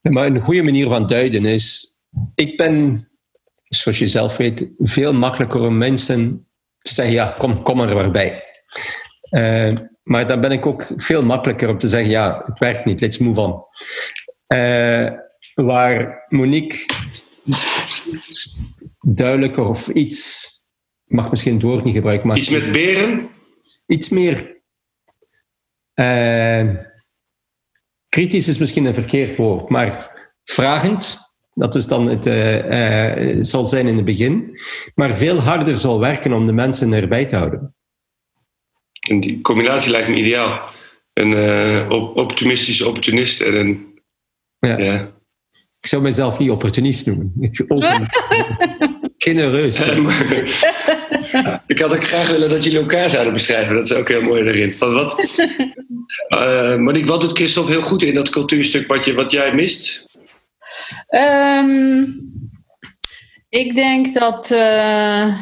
[0.00, 1.96] Maar een goede manier van duiden is,
[2.34, 3.08] ik ben,
[3.62, 6.46] zoals je zelf weet, veel makkelijker om mensen
[6.78, 8.42] te zeggen, ja, kom, kom er maar bij.
[9.30, 9.68] Uh,
[10.10, 13.18] maar dan ben ik ook veel makkelijker om te zeggen, ja, het werkt niet, let's
[13.18, 13.64] move on.
[14.54, 15.10] Uh,
[15.54, 16.86] waar Monique
[19.00, 20.48] duidelijker of iets,
[21.04, 22.36] mag misschien het woord niet gebruiken, maar...
[22.36, 23.28] Iets met beren?
[23.86, 24.62] Iets meer...
[25.94, 26.74] Uh,
[28.08, 30.10] kritisch is misschien een verkeerd woord, maar
[30.44, 31.18] vragend,
[31.54, 34.58] dat is dan het, uh, zal zijn in het begin,
[34.94, 37.74] maar veel harder zal werken om de mensen erbij te houden.
[39.00, 40.68] En die combinatie lijkt me ideaal.
[41.12, 44.00] Een uh, optimistische opportunist en een.
[44.58, 44.78] Ja.
[44.78, 45.12] ja.
[45.80, 47.32] Ik zou mezelf niet opportunist noemen.
[47.40, 48.06] Ik open,
[49.16, 49.80] genereus.
[51.66, 53.74] ik had ook graag willen dat jullie elkaar zouden beschrijven.
[53.74, 54.74] Dat is ook heel mooi erin.
[54.74, 55.36] Van wat,
[56.28, 60.04] uh, Monique, wat doet Christophe heel goed in dat cultuurstuk wat, je, wat jij mist?
[61.08, 62.30] Um,
[63.48, 65.38] ik denk dat uh,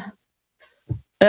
[1.24, 1.28] uh,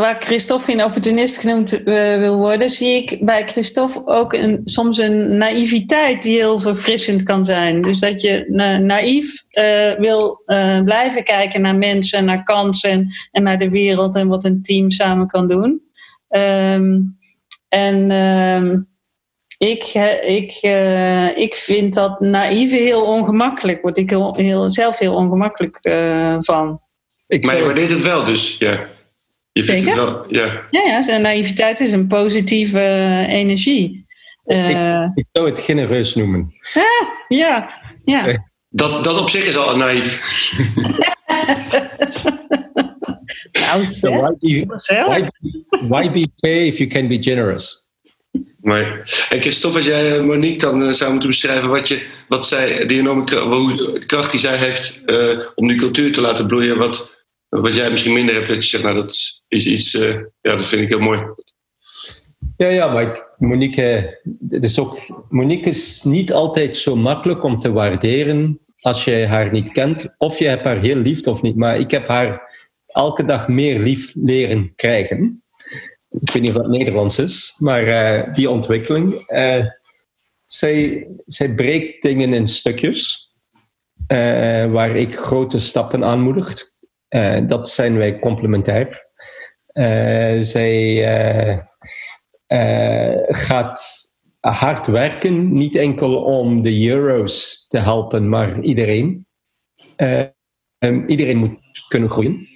[0.00, 4.98] waar Christophe geen opportunist genoemd uh, wil worden, zie ik bij Christophe ook een, soms
[4.98, 7.82] een naïviteit die heel verfrissend kan zijn.
[7.82, 10.42] Dus dat je na naïef uh, wil
[10.84, 15.26] blijven kijken naar mensen, naar kansen en naar de wereld en wat een team samen
[15.26, 15.82] kan doen.
[16.28, 17.18] Um,
[17.68, 18.88] en um,
[19.58, 19.84] ik,
[20.26, 20.52] ik,
[21.36, 23.82] ik vind dat naïeve heel ongemakkelijk.
[23.82, 25.78] Word ik heel, heel, zelf heel ongemakkelijk
[26.38, 26.80] van.
[27.26, 28.88] Ik maar je waardeert het wel dus, ja.
[29.52, 30.00] Je vindt Zeker?
[30.00, 30.66] het wel, ja.
[30.70, 34.06] Ja, ja, zijn naïviteit is een positieve uh, energie.
[34.46, 36.54] Uh, ik, ik, zou het genereus noemen.
[36.74, 37.70] Ah, ja,
[38.04, 38.48] ja.
[38.68, 40.20] Dat, dat op zich is al naïef.
[43.52, 44.64] nou, so why, be,
[45.06, 45.28] why,
[45.88, 47.88] why be fair if you can be generous?
[48.60, 52.86] Maar, en Christophe, als jij Monique dan uh, zou moeten beschrijven wat, je, wat zij,
[52.86, 57.19] die enorme kracht, kracht die zij heeft uh, om die cultuur te laten bloeien, wat,
[57.50, 60.66] wat jij misschien minder hebt, dat je zegt, nou dat is iets, uh, ja, dat
[60.66, 61.22] vind ik heel mooi.
[62.56, 67.72] Ja, ja, maar Monique, het is ook, Monique is niet altijd zo makkelijk om te
[67.72, 70.14] waarderen als je haar niet kent.
[70.18, 71.56] Of je hebt haar heel lief of niet.
[71.56, 72.52] Maar ik heb haar
[72.86, 75.42] elke dag meer lief leren krijgen.
[76.10, 79.30] Ik weet niet of dat Nederlands is, maar uh, die ontwikkeling.
[79.30, 79.64] Uh,
[80.46, 83.32] zij, zij breekt dingen in stukjes,
[84.70, 86.69] waar ik grote stappen aanmoedigt.
[87.10, 89.08] Uh, dat zijn wij complementair.
[89.72, 90.78] Uh, zij
[92.48, 94.08] uh, gaat
[94.40, 99.26] hard werken, niet enkel om de euro's te helpen, maar iedereen.
[100.78, 102.48] Um, iedereen moet kunnen groeien.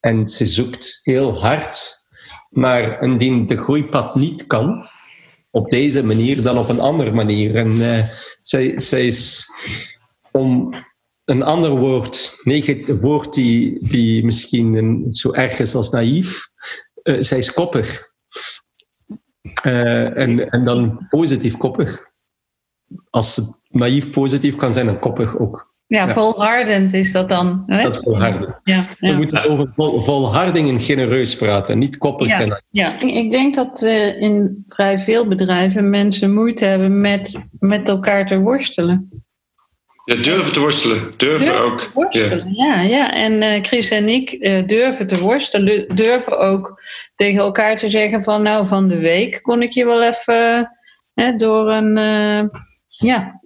[0.00, 2.02] En ze zoekt heel hard,
[2.48, 4.88] maar indien de groeipad niet kan,
[5.50, 7.56] op deze manier, dan op een andere manier.
[7.56, 8.06] En
[8.40, 9.46] zij, zij is
[10.30, 10.74] om
[11.30, 16.48] een ander woord, nee, een woord die, die misschien een, zo erg is als naïef.
[17.02, 18.08] Uh, zij is koppig.
[19.66, 22.08] Uh, en, en dan positief koppig.
[23.10, 25.68] Als het naïef positief kan zijn, dan koppig ook.
[25.86, 26.12] Ja, ja.
[26.12, 27.62] volhardend is dat dan.
[27.66, 27.82] Hè?
[27.82, 28.54] Dat volhardend.
[28.62, 29.10] Ja, ja.
[29.10, 32.28] We moeten over vol, volharding en genereus praten, niet koppig.
[32.28, 33.00] Ja, en ja.
[33.00, 38.38] ik denk dat uh, in vrij veel bedrijven mensen moeite hebben met, met elkaar te
[38.38, 39.24] worstelen.
[40.04, 41.14] Ja, durven te worstelen.
[41.16, 41.80] Durven, durven ook.
[41.80, 42.80] Te worstelen, ja.
[42.80, 43.12] ja, ja.
[43.12, 45.88] En uh, Chris en ik uh, durven te worstelen.
[45.94, 46.82] Durven ook
[47.14, 48.42] tegen elkaar te zeggen van...
[48.42, 50.70] nou, van de week kon ik je wel even
[51.14, 51.96] uh, door een...
[53.00, 53.40] ja,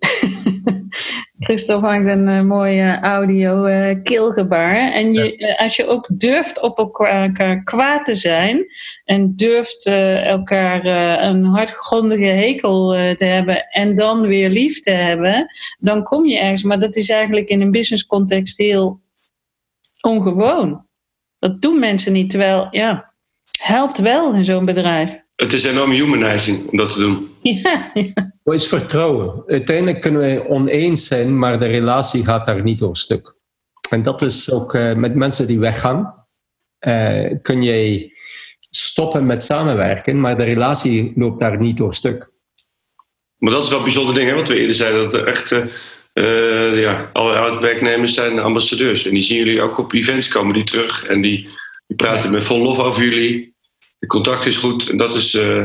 [1.44, 4.92] Christophe maakt een uh, mooie audio uh, keelgebaar.
[4.92, 8.66] En je, als je ook durft op elkaar kwaad te zijn
[9.04, 10.84] en durft elkaar
[11.22, 15.46] een hardgrondige hekel te hebben en dan weer lief te hebben,
[15.78, 16.62] dan kom je ergens.
[16.62, 19.00] Maar dat is eigenlijk in een business context heel
[20.00, 20.86] ongewoon.
[21.38, 23.12] Dat doen mensen niet, terwijl, ja,
[23.60, 25.22] helpt wel in zo'n bedrijf.
[25.36, 27.28] Het is enorm humanizing om dat te doen.
[27.62, 28.33] Ja, ja.
[28.44, 29.42] Wat is vertrouwen?
[29.46, 33.34] Uiteindelijk kunnen wij oneens zijn, maar de relatie gaat daar niet door stuk.
[33.90, 36.26] En dat is ook uh, met mensen die weggaan.
[36.86, 38.12] Uh, kun jij
[38.70, 42.30] stoppen met samenwerken, maar de relatie loopt daar niet door stuk.
[43.36, 44.34] Maar dat is wel een bijzonder ding, hè?
[44.34, 45.02] wat we eerder zeiden.
[45.02, 49.06] Dat er echt uh, ja, alle oud-werknemers zijn ambassadeurs.
[49.06, 51.04] En die zien jullie ook op events komen die terug.
[51.04, 51.48] En die,
[51.86, 52.30] die praten ja.
[52.30, 53.54] met vol lof over jullie.
[53.98, 54.88] De contact is goed.
[54.88, 55.34] En dat is...
[55.34, 55.64] Uh...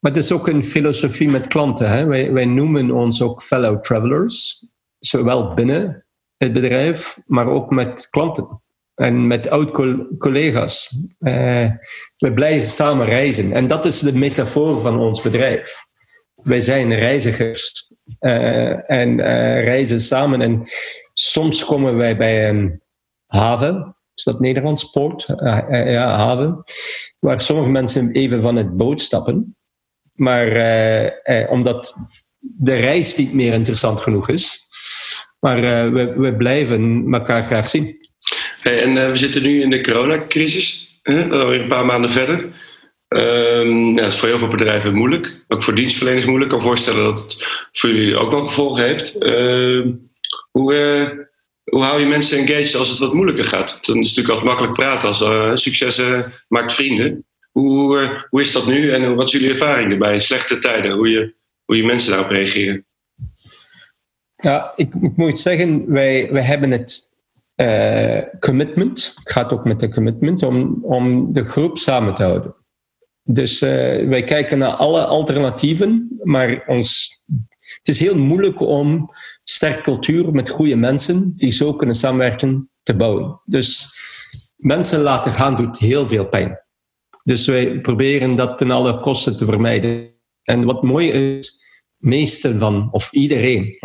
[0.00, 1.90] Maar het is ook een filosofie met klanten.
[1.90, 2.06] Hè?
[2.06, 4.66] Wij, wij noemen ons ook fellow travelers.
[4.98, 8.62] Zowel binnen het bedrijf, maar ook met klanten.
[8.94, 10.94] En met oud-collega's.
[11.20, 11.70] Uh,
[12.16, 13.52] we blijven samen reizen.
[13.52, 15.84] En dat is de metafoor van ons bedrijf.
[16.34, 17.92] Wij zijn reizigers.
[18.20, 19.20] Uh, en
[19.60, 20.40] reizen samen.
[20.40, 20.62] En
[21.12, 22.82] soms komen wij bij een
[23.26, 23.96] haven.
[24.14, 24.90] Is dat Nederlands?
[24.90, 25.26] Poort?
[25.70, 26.64] ja, haven
[27.20, 29.56] waar sommige mensen even van het boot stappen.
[30.20, 31.06] Maar eh,
[31.40, 31.94] eh, omdat
[32.38, 34.68] de reis niet meer interessant genoeg is.
[35.38, 37.98] Maar uh, we, we blijven elkaar graag zien.
[38.62, 42.48] En we zitten nu in de coronacrisis, alweer een paar maanden verder.
[43.08, 45.44] Um, ja, dat is voor heel veel bedrijven moeilijk.
[45.48, 46.52] Ook voor dienstverleners moeilijk.
[46.52, 49.14] Ik kan voorstellen dat het voor jullie ook wel gevolgen heeft.
[49.18, 49.86] Uh,
[50.50, 51.28] hoe,
[51.64, 53.78] hoe hou je mensen engaged als het wat moeilijker gaat?
[53.86, 56.02] Dan is het natuurlijk altijd makkelijk praten als succes
[56.48, 57.24] maakt vrienden.
[57.50, 60.92] Hoe, uh, hoe is dat nu en wat is jullie ervaring bij slechte tijden?
[60.92, 61.34] Hoe je,
[61.64, 62.84] hoe je mensen daarop reageren?
[64.36, 67.10] Ja, ik, moet zeggen, wij, wij hebben het
[67.56, 72.54] uh, commitment, het gaat ook met de commitment, om, om de groep samen te houden.
[73.22, 73.70] Dus uh,
[74.08, 77.20] wij kijken naar alle alternatieven, maar ons,
[77.76, 79.10] het is heel moeilijk om
[79.44, 83.40] sterk cultuur met goede mensen die zo kunnen samenwerken te bouwen.
[83.44, 83.98] Dus
[84.56, 86.58] mensen laten gaan doet heel veel pijn.
[87.22, 90.14] Dus wij proberen dat ten alle kosten te vermijden.
[90.42, 91.62] En wat mooi is,
[91.96, 93.78] meeste van, of iedereen,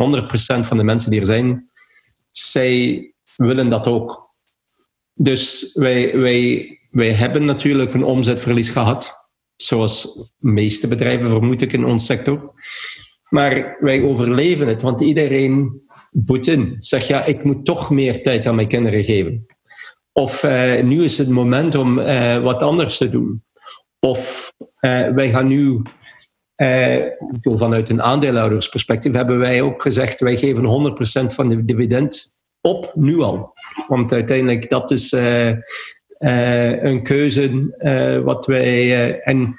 [0.62, 1.70] 100% van de mensen die er zijn,
[2.30, 4.34] zij willen dat ook.
[5.14, 11.72] Dus wij, wij, wij hebben natuurlijk een omzetverlies gehad, zoals de meeste bedrijven, vermoed ik,
[11.72, 12.52] in onze sector.
[13.28, 16.74] Maar wij overleven het, want iedereen boet in.
[16.78, 19.45] Zeg ja, ik moet toch meer tijd aan mijn kinderen geven.
[20.18, 23.44] Of uh, nu is het moment om uh, wat anders te doen.
[24.00, 25.82] Of uh, wij gaan nu,
[27.42, 30.96] vanuit een aandeelhoudersperspectief, hebben wij ook gezegd: wij geven
[31.30, 33.52] 100% van de dividend op nu al.
[33.88, 35.12] Want uiteindelijk dat is
[36.18, 39.20] een keuze wat wij.
[39.20, 39.56] en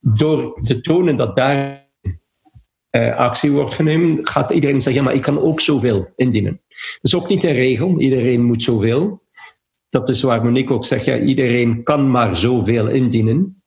[0.00, 1.86] door te tonen dat daar
[3.16, 6.60] actie wordt genomen, gaat iedereen zeggen: maar ik kan ook zoveel indienen.
[6.68, 9.26] Dat is ook niet een regel, iedereen moet zoveel
[9.88, 13.62] dat is waar Monique ook zegt, ja, iedereen kan maar zoveel indienen.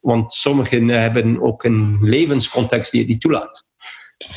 [0.00, 3.66] Want sommigen hebben ook een levenscontext die het niet toelaat.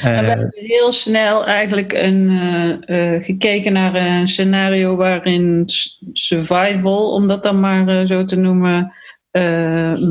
[0.01, 5.63] we hebben heel snel eigenlijk een, uh, uh, gekeken naar een scenario waarin
[6.13, 8.91] survival, om dat dan maar uh, zo te noemen,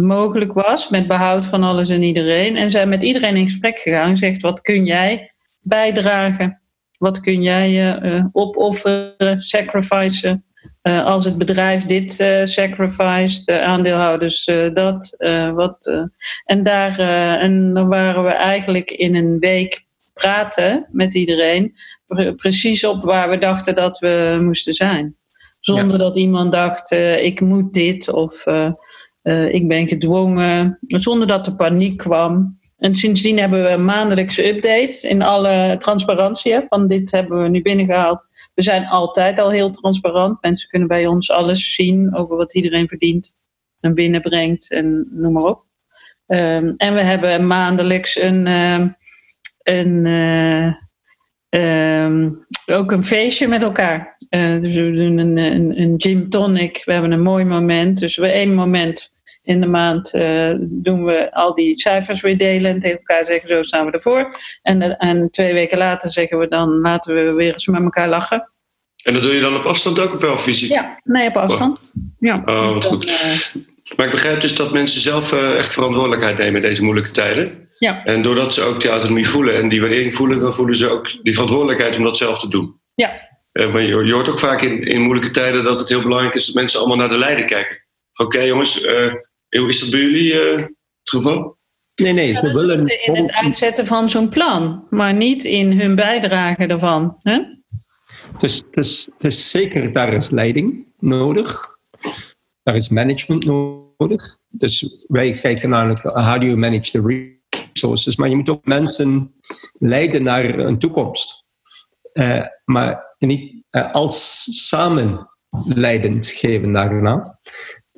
[0.00, 0.88] mogelijk was.
[0.88, 2.56] Met behoud van alles en iedereen.
[2.56, 6.60] En zijn met iedereen in gesprek gegaan en zegt: wat kun jij bijdragen?
[6.98, 7.94] Wat kun jij
[8.32, 10.44] opofferen, sacrificen?
[10.86, 15.16] Uh, als het bedrijf dit uh, sacrificed, uh, aandeelhouders dat,
[15.54, 16.06] wat.
[16.44, 16.98] en daar
[17.40, 21.74] en dan waren we eigenlijk in een week praten met iedereen,
[22.06, 25.16] pre precies op waar we dachten dat we moesten zijn.
[25.60, 26.04] Zonder ja.
[26.04, 28.44] dat iemand dacht, ik moet dit of
[29.50, 30.78] ik ben gedwongen.
[30.86, 32.58] Zonder dat er paniek kwam.
[32.76, 36.52] En sindsdien hebben we een maandelijkse update in alle transparantie.
[36.52, 38.24] Hè, van dit hebben we nu binnengehaald.
[38.54, 40.42] We zijn altijd al heel transparant.
[40.42, 43.32] Mensen kunnen bij ons alles zien over wat iedereen verdient
[43.80, 45.64] en binnenbrengt en noem maar op.
[46.26, 48.86] Um, en we hebben maandelijks een, uh,
[49.62, 50.74] een uh,
[52.04, 54.16] um, ook een feestje met elkaar.
[54.30, 56.82] Uh, dus we doen een, een, een gym tonic.
[56.84, 57.98] We hebben een mooi moment.
[57.98, 59.12] Dus we één moment
[59.46, 63.48] in de maand uh, doen we al die cijfers weer delen en tegen elkaar zeggen
[63.48, 64.28] zo staan we ervoor.
[64.62, 68.50] En, en twee weken later zeggen we dan laten we weer eens met elkaar lachen.
[69.02, 70.70] En dat doe je dan op afstand ook of wel fysiek?
[70.70, 71.80] Ja, nee, op afstand.
[72.18, 73.06] Ja, oh, dus goed.
[73.06, 73.62] Uh,
[73.96, 77.68] maar ik begrijp dus dat mensen zelf uh, echt verantwoordelijkheid nemen in deze moeilijke tijden.
[77.78, 78.04] Ja.
[78.04, 81.22] En doordat ze ook die autonomie voelen en die waardering voelen, dan voelen ze ook
[81.22, 82.80] die verantwoordelijkheid om dat zelf te doen.
[82.94, 83.12] Ja.
[83.52, 86.46] maar je, je, hoort ook vaak in, in moeilijke tijden dat het heel belangrijk is
[86.46, 87.84] dat mensen allemaal naar de leider kijken.
[88.12, 88.86] Oké okay, jongens,
[89.48, 91.58] is dat bij jullie uh, het geval?
[91.94, 92.86] Nee, nee, ja, willen.
[93.06, 97.16] In het uitzetten van zo'n plan, maar niet in hun bijdrage ervan.
[97.22, 97.40] Hè?
[98.38, 101.76] Dus, dus, dus zeker, daar is leiding nodig.
[102.62, 104.38] Daar is management nodig.
[104.48, 107.32] Dus wij kijken naar how do you manage the
[107.72, 108.16] resources.
[108.16, 109.34] Maar je moet ook mensen
[109.72, 111.44] leiden naar een toekomst.
[112.12, 115.30] Uh, maar niet uh, als samen
[115.64, 117.38] leidend geven daarna.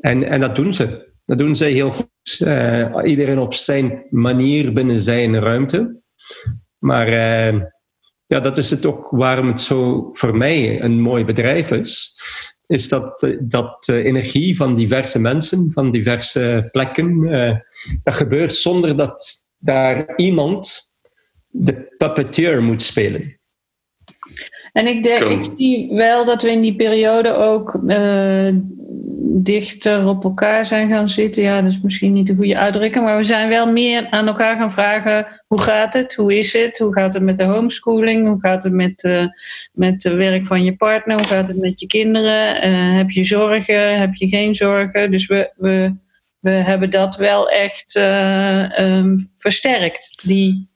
[0.00, 1.07] En, en dat doen ze.
[1.28, 2.38] Dat doen zij heel goed.
[2.38, 6.00] Uh, iedereen op zijn manier binnen zijn ruimte.
[6.78, 7.60] Maar uh,
[8.26, 12.20] ja, dat is het ook waarom het zo voor mij een mooi bedrijf is.
[12.66, 17.22] Is dat, dat de energie van diverse mensen, van diverse plekken,
[18.02, 20.92] dat gebeurt zonder dat daar iemand
[21.46, 23.40] de puppeteer moet spelen.
[24.78, 28.48] En ik, denk, ik zie wel dat we in die periode ook uh,
[29.42, 31.42] dichter op elkaar zijn gaan zitten.
[31.42, 34.56] Ja, dat is misschien niet de goede uitdrukking, maar we zijn wel meer aan elkaar
[34.56, 36.14] gaan vragen: hoe gaat het?
[36.14, 36.78] Hoe is het?
[36.78, 38.26] Hoe gaat het met de homeschooling?
[38.26, 39.26] Hoe gaat het met, uh,
[39.72, 41.16] met het werk van je partner?
[41.16, 42.68] Hoe gaat het met je kinderen?
[42.68, 44.00] Uh, heb je zorgen?
[44.00, 45.10] Heb je geen zorgen?
[45.10, 45.94] Dus we, we,
[46.38, 47.96] we hebben dat wel echt
[48.78, 50.22] um, versterkt.
[50.24, 50.68] Die,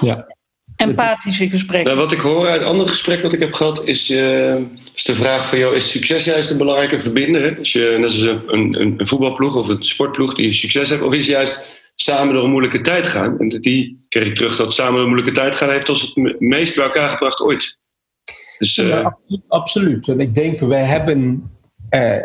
[0.00, 0.38] ja
[0.80, 1.94] empathische gesprekken.
[1.94, 4.56] Nou, wat ik hoor uit andere gesprekken wat ik heb gehad, is, uh,
[4.94, 7.58] is de vraag van jou: is succes juist een belangrijke verbinder?
[7.58, 11.14] Als je, net als een, een, een, voetbalploeg of een sportploeg die succes heeft, of
[11.14, 13.38] is juist samen door een moeilijke tijd gaan?
[13.38, 16.40] En die kreeg ik terug dat samen door een moeilijke tijd gaan heeft als het
[16.40, 17.78] meest bij elkaar gebracht ooit.
[18.58, 19.18] Dus, uh, ja,
[19.48, 20.08] absoluut.
[20.08, 21.50] En ik denk, wij hebben
[21.90, 22.16] uh,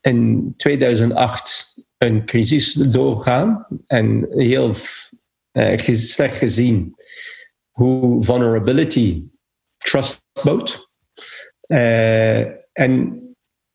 [0.00, 4.74] in 2008 een crisis doorgaan en heel
[5.92, 6.94] slecht gezien
[7.74, 9.24] hoe vulnerability
[9.76, 10.88] trustboot.
[11.66, 12.40] Uh,
[12.72, 13.20] en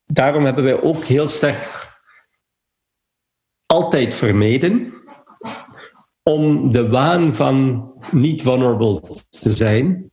[0.06, 1.98] daarom hebben wij ook heel sterk
[3.66, 4.94] altijd vermeden
[6.24, 10.12] om de waan van niet vulnerable te zijn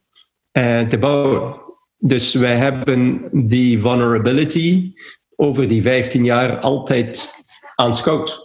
[0.59, 1.61] uh, te bouwen.
[1.97, 4.93] Dus wij hebben die vulnerability
[5.37, 7.31] over die 15 jaar altijd
[7.75, 8.45] aanschouwd.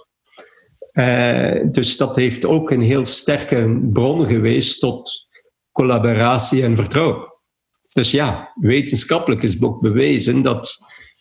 [0.93, 5.29] Uh, dus dat heeft ook een heel sterke bron geweest tot
[5.71, 7.33] collaboratie en vertrouwen.
[7.93, 10.77] Dus ja, wetenschappelijk is ook bewezen dat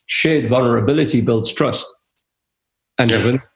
[0.07, 2.01] shared vulnerability builds trust.
[2.94, 3.48] En ja.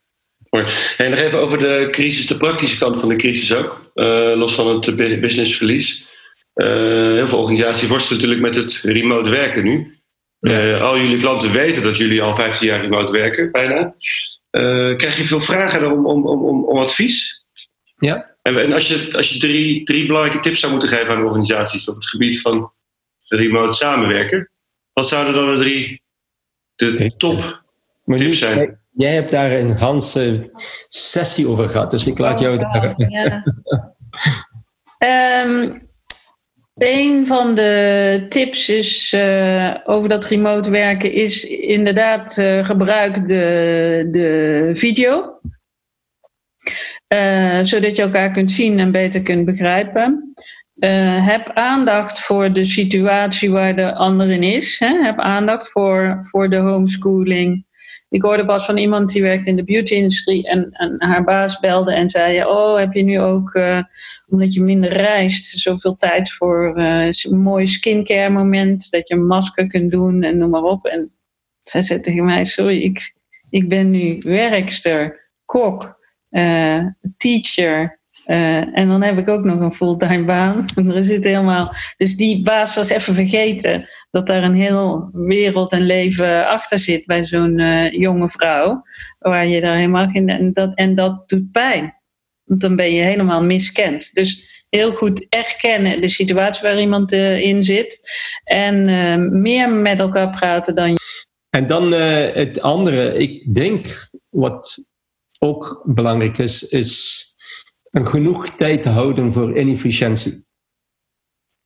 [0.96, 3.90] En nog even over de crisis, de praktische kant van de crisis ook.
[3.94, 6.06] Uh, los van het businessverlies.
[6.54, 6.66] Uh,
[7.12, 9.98] heel veel organisaties worstelen natuurlijk met het remote werken nu.
[10.40, 13.94] Uh, al jullie klanten weten dat jullie al 15 jaar remote werken, bijna.
[14.96, 17.43] krijg je veel vragen om, om, om, om advies?
[17.96, 18.36] Ja.
[18.42, 21.88] En, en, als je, als je drie, drie belangrijke tips zou moeten geven aan organisaties
[21.88, 22.70] op het gebied van
[23.28, 24.50] remote samenwerken,
[24.92, 26.02] wat zouden dan de drie
[26.74, 27.62] de top
[28.04, 28.78] tips zijn?
[28.90, 30.50] Jij hebt daar een ganse
[30.88, 32.94] sessie over gehad, dus ik laat jou oh, daar.
[32.96, 33.44] Ja.
[35.44, 35.82] um,
[36.74, 44.08] een van de tips is uh, over dat remote werken is inderdaad uh, gebruik de,
[44.10, 45.38] de video.
[47.14, 50.32] Uh, zodat je elkaar kunt zien en beter kunt begrijpen.
[51.20, 54.78] heb aandacht voor de situatie waar de ander in is.
[54.78, 55.02] Hè?
[55.02, 57.66] Heb aandacht voor, voor de homeschooling.
[58.08, 61.94] Ik hoorde pas van iemand die werkt in de beauty-industrie en, en, haar baas belde
[61.94, 63.82] en zei: Oh, heb je nu ook, uh,
[64.28, 69.66] omdat je minder reist, zoveel tijd voor een mooi skincare moment, dat je een masker
[69.66, 70.86] kunt doen en noem maar op.
[70.86, 71.12] En
[71.62, 73.14] zij zei tegen mij: Sorry, ik,
[73.50, 76.02] ik ben nu werkster, kok,
[76.34, 80.66] uh, teacher, uh, en dan heb ik ook nog een fulltime baan.
[80.94, 81.72] er zit helemaal.
[81.96, 87.06] Dus die baas was even vergeten dat daar een heel wereld en leven achter zit
[87.06, 88.82] bij zo'n uh, jonge vrouw.
[89.18, 90.28] Waar je daar helemaal geen.
[90.28, 91.94] En dat, en dat doet pijn.
[92.44, 94.12] Want dan ben je helemaal miskend.
[94.12, 98.00] Dus heel goed erkennen de situatie waar iemand in zit.
[98.44, 98.84] En
[99.42, 100.96] meer met elkaar praten dan.
[101.50, 104.84] En dan het andere, ik denk wat
[105.44, 107.24] ook belangrijk is, is
[107.90, 110.46] en genoeg tijd te houden voor inefficiëntie.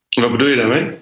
[0.09, 0.97] Wat bedoel je daarmee?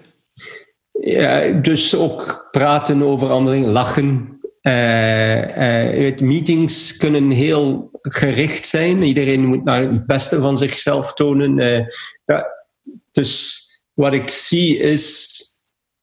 [0.92, 4.40] Ja, dus ook praten over andere dingen, lachen.
[4.62, 9.04] Uh, uh, meetings kunnen heel gericht zijn.
[9.04, 11.58] Iedereen moet naar het beste van zichzelf tonen.
[11.58, 11.86] Uh,
[12.26, 12.48] ja,
[13.12, 13.62] dus
[13.94, 15.42] wat ik zie is,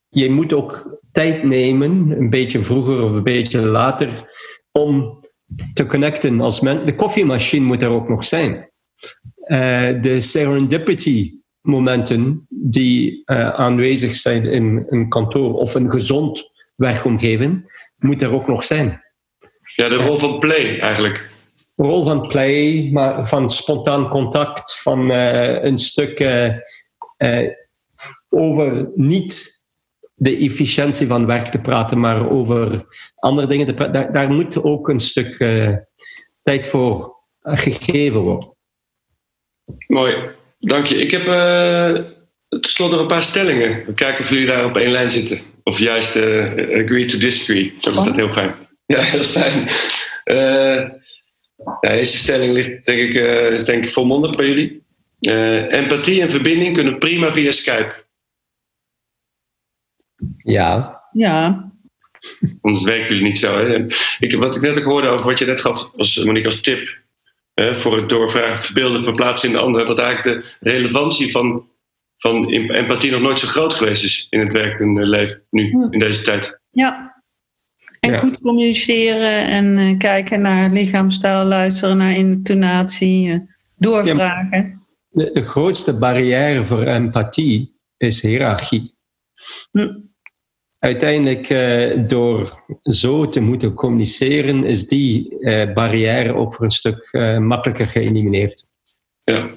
[0.08, 4.32] je moet ook tijd nemen, een beetje vroeger of een beetje later,
[4.72, 5.23] om
[5.72, 6.40] te connecten.
[6.40, 8.70] Als men, de koffiemachine moet er ook nog zijn.
[9.44, 17.82] Eh, de serendipity momenten die uh, aanwezig zijn in een kantoor of een gezond werkomgeving,
[17.96, 19.02] moet er ook nog zijn.
[19.74, 21.30] Ja, de rol van play eigenlijk.
[21.74, 26.20] De rol van play, maar van spontaan contact, van uh, een stuk
[28.28, 29.63] over niet
[30.14, 33.76] de efficiëntie van werk te praten, maar over andere dingen.
[33.76, 35.36] Daar, daar moet ook een stuk
[36.42, 38.56] tijd voor gegeven worden.
[39.86, 40.16] Mooi,
[40.58, 40.96] dank je.
[40.96, 42.04] Ik heb uh,
[42.48, 43.86] tenslotte nog een paar stellingen.
[43.86, 45.40] We kijken of jullie daar op één lijn zitten.
[45.62, 47.74] Of juist uh, agree to disagree.
[47.78, 48.14] Zo is dat oh.
[48.14, 48.54] heel fijn.
[48.86, 49.68] Ja, dat is fijn.
[51.80, 53.14] Ja, deze stelling ligt, denk ik,
[53.52, 54.82] is denk ik volmondig bij jullie.
[55.70, 58.03] empathie en verbinding kunnen prima via Skype.
[60.36, 61.02] Ja.
[61.12, 61.72] Ja.
[62.60, 63.58] Anders werken jullie niet zo.
[63.58, 63.86] Hè?
[64.18, 67.02] Ik, wat ik net ook hoorde over wat je net gaf, als, Monique, als tip
[67.54, 71.68] voor het doorvragen, verbeelden, verplaatsen in de ander, dat eigenlijk de relevantie van,
[72.16, 75.92] van empathie nog nooit zo groot geweest is in het werkende leven, nu, hm.
[75.92, 76.60] in deze tijd.
[76.70, 77.22] Ja.
[78.00, 83.38] En goed communiceren en uh, kijken naar lichaamstaal, luisteren naar intonatie, uh,
[83.76, 84.82] doorvragen.
[85.08, 88.94] de, de, grootste barrière voor empathie is hiërarchie.
[89.70, 90.12] Hm
[90.85, 97.09] uiteindelijk uh, door zo te moeten communiceren, is die uh, barrière ook voor een stuk
[97.12, 98.70] uh, makkelijker geëlimineerd.
[99.18, 99.51] Ja.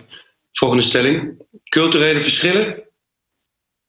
[0.52, 1.46] Volgende stelling.
[1.70, 2.84] Culturele verschillen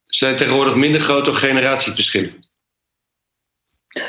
[0.07, 2.33] zijn tegenwoordig minder groot dan generatieverschillen.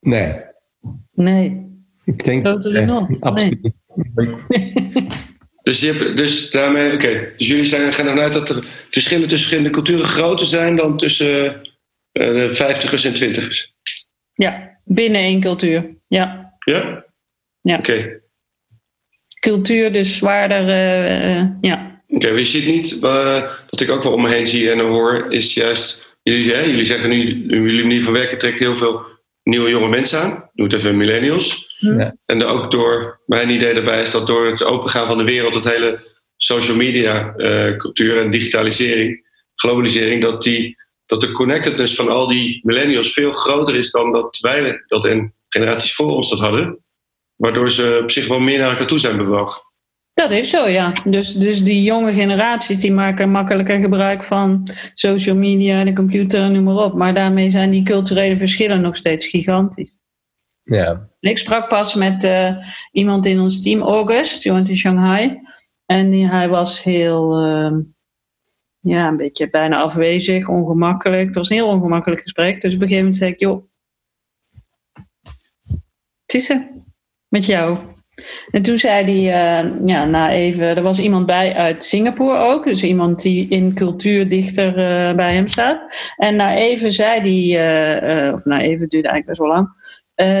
[0.00, 0.42] nee.
[1.12, 1.72] Nee.
[2.04, 2.46] Ik denk...
[2.46, 3.10] Absoluut.
[4.14, 4.34] Nee.
[5.64, 7.32] Dus, je dus daarmee, oké.
[7.36, 10.96] Dus jullie zijn, gaan ervan uit dat de verschillen tussen verschillende culturen groter zijn dan
[10.96, 11.60] tussen
[12.12, 13.74] uh, de vijftigers en twintigers.
[14.34, 15.96] Ja, binnen één cultuur.
[16.08, 16.56] Ja.
[16.64, 17.04] Ja?
[17.60, 17.78] Ja.
[17.78, 18.20] Oké.
[19.40, 20.66] cultuur dus zwaarder,
[21.60, 22.02] ja.
[22.08, 22.98] Oké, okay, je ziet niet,
[23.70, 26.84] wat ik ook wel om me heen zie en hoor, is juist, jullie, hè, jullie
[26.84, 29.13] zeggen nu, jullie manier van werken trekt heel veel
[29.44, 30.50] nieuwe jonge mensen aan.
[30.52, 31.76] Doe het even millennials.
[31.78, 32.16] Ja.
[32.26, 35.64] En ook door, mijn idee daarbij is dat door het opengaan van de wereld, het
[35.64, 37.34] hele social media
[37.76, 43.74] cultuur en digitalisering, globalisering, dat die dat de connectedness van al die millennials veel groter
[43.74, 46.84] is dan dat wij dat en generaties voor ons dat hadden.
[47.36, 49.62] Waardoor ze op zich wel meer naar elkaar toe zijn bewogen.
[50.14, 50.92] Dat is zo, ja.
[51.04, 56.64] Dus, dus die jonge generaties die maken makkelijker gebruik van social media, de computer, noem
[56.64, 56.94] maar op.
[56.94, 59.92] Maar daarmee zijn die culturele verschillen nog steeds gigantisch.
[60.62, 61.08] Ja.
[61.20, 62.56] Ik sprak pas met uh,
[62.92, 65.40] iemand in ons team, August, die woont in Shanghai.
[65.86, 67.78] En die, hij was heel, uh,
[68.80, 71.26] ja, een beetje bijna afwezig, ongemakkelijk.
[71.26, 72.60] Het was een heel ongemakkelijk gesprek.
[72.60, 73.64] Dus op een gegeven moment zei ik, joh,
[76.26, 76.70] het is er,
[77.28, 77.78] met jou.
[78.50, 82.64] En toen zei hij, uh, ja, na even, er was iemand bij uit Singapore ook,
[82.64, 86.12] dus iemand die in cultuur dichter uh, bij hem staat.
[86.16, 89.68] En na even zei hij, uh, of na even duurde eigenlijk best wel lang,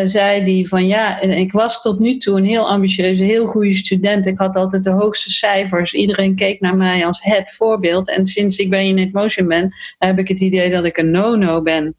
[0.08, 4.26] zei die van ja, ik was tot nu toe een heel ambitieuze, heel goede student.
[4.26, 5.92] Ik had altijd de hoogste cijfers.
[5.92, 8.10] Iedereen keek naar mij als het voorbeeld.
[8.10, 11.62] En sinds ik bij Unit Motion ben, heb ik het idee dat ik een no-no
[11.62, 11.96] ben.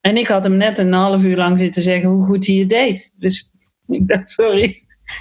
[0.00, 2.68] En ik had hem net een half uur lang zitten zeggen hoe goed hij het
[2.68, 3.12] deed.
[3.18, 3.50] Dus
[3.98, 4.76] ik dacht, sorry,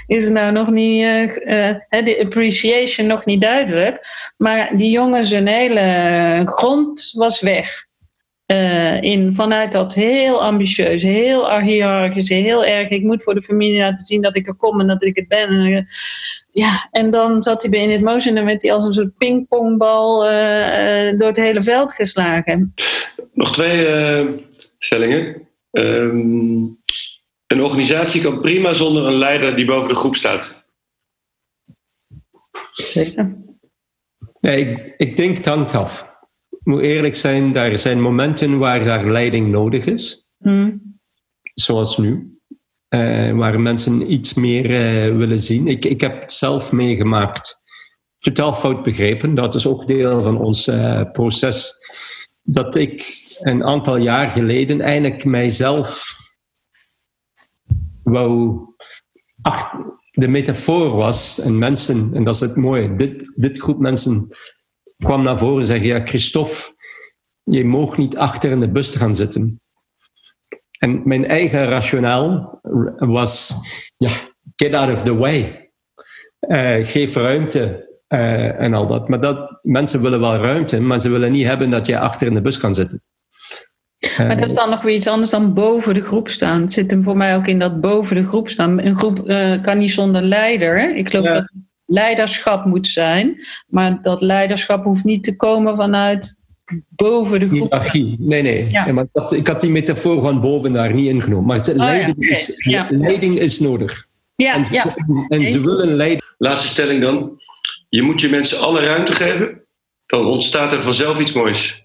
[0.08, 1.24] is het nou nog niet, uh,
[1.70, 4.00] uh, de appreciation nog niet duidelijk.
[4.38, 7.86] Maar die jongen, zijn hele grond was weg.
[8.48, 12.90] Uh, in, vanuit dat heel ambitieus, heel hiërarchisch, heel erg.
[12.90, 15.28] Ik moet voor de familie laten zien dat ik er kom en dat ik het
[15.28, 15.50] ben.
[15.50, 15.86] En,
[16.52, 19.18] ja, en dan zat hij bij In It Motion en werd hij als een soort
[19.18, 20.20] pingpongbal
[21.18, 22.74] door het hele veld geslagen.
[23.34, 24.46] Nog twee
[24.80, 25.48] stellingen.
[25.72, 26.78] Um,
[27.54, 30.66] een organisatie kan prima zonder een leider die boven de groep staat.
[32.72, 33.38] Zeker.
[34.40, 36.12] Nee, ik, ik denk het hangt af
[36.64, 40.28] moet eerlijk zijn, daar zijn momenten waar daar leiding nodig is.
[40.38, 40.82] Hmm.
[41.54, 42.30] Zoals nu.
[42.90, 45.68] Uh, waar mensen iets meer uh, willen zien.
[45.68, 47.62] Ik, ik heb het zelf meegemaakt.
[48.20, 49.36] Totaal fout begrepen.
[49.36, 51.72] Dat is ook deel van ons uh, proces.
[52.42, 53.06] Dat ik
[53.40, 56.06] een aantal jaar geleden eigenlijk mijzelf
[58.04, 58.60] wou.
[60.12, 64.28] De metafoor was, en mensen, en dat is het mooie, dit, dit groep mensen
[64.98, 66.76] kwam naar voren en zei: Ja, Christophe,
[67.44, 69.62] je mag niet achter in de bus gaan zitten.
[70.80, 72.60] En mijn eigen rationeel
[72.96, 73.54] was:
[73.98, 74.10] Ja,
[74.56, 75.72] get out of the way.
[76.40, 79.08] Uh, geef ruimte uh, en al dat.
[79.08, 82.34] Maar dat, mensen willen wel ruimte, maar ze willen niet hebben dat je achter in
[82.34, 83.02] de bus kan zitten.
[84.18, 86.62] Maar dat is dan nog weer iets anders dan boven de groep staan.
[86.62, 88.82] Het zit hem voor mij ook in dat boven de groep staan.
[88.82, 90.96] Een groep uh, kan niet zonder leider.
[90.96, 91.32] Ik geloof ja.
[91.32, 91.52] dat
[91.86, 93.42] leiderschap moet zijn.
[93.68, 96.38] Maar dat leiderschap hoeft niet te komen vanuit
[96.90, 97.72] boven de groep.
[97.72, 98.16] Hiërarchie.
[98.20, 98.70] Nee, nee.
[98.70, 98.92] Ja.
[98.92, 101.46] maar dat, ik had die metafoor van boven daar niet ingenomen.
[101.46, 102.30] Maar oh, leiding, ja.
[102.30, 102.88] is, ja.
[102.90, 104.06] leiding is nodig.
[104.36, 104.96] Ja, en, ja.
[105.28, 106.26] En ze willen leiden.
[106.38, 107.42] Laatste stelling dan.
[107.90, 109.62] Je moet je mensen alle ruimte geven.
[110.06, 111.83] Dan ontstaat er vanzelf iets moois.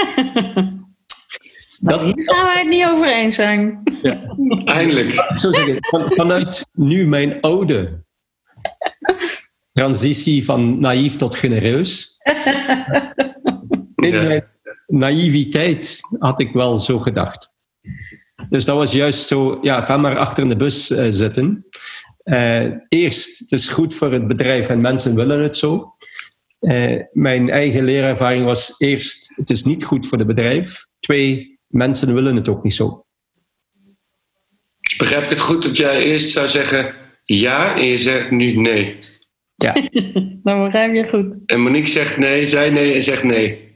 [1.80, 3.82] Dat, hier gaan wij het niet over eens zijn.
[4.02, 4.36] Ja.
[4.64, 5.36] Eindelijk.
[5.36, 8.02] Zo zeggen, van, vanuit nu mijn oude
[9.72, 12.16] transitie van naïef tot genereus.
[13.94, 14.44] In mijn
[14.86, 17.52] naïviteit had ik wel zo gedacht.
[18.48, 21.66] Dus dat was juist zo, ja, ga maar achter in de bus uh, zitten.
[22.24, 25.94] Uh, eerst, het is goed voor het bedrijf en mensen willen het zo.
[26.64, 30.86] Uh, mijn eigen leerervaring was eerst, het is niet goed voor het bedrijf.
[31.00, 33.04] Twee, mensen willen het ook niet zo.
[34.96, 36.94] Begrijp ik het goed dat jij eerst zou zeggen
[37.24, 38.98] ja en je zegt nu nee?
[39.54, 39.72] Ja.
[40.42, 41.38] Dan begrijp je goed.
[41.46, 43.72] En Monique zegt nee, zij nee en zegt nee.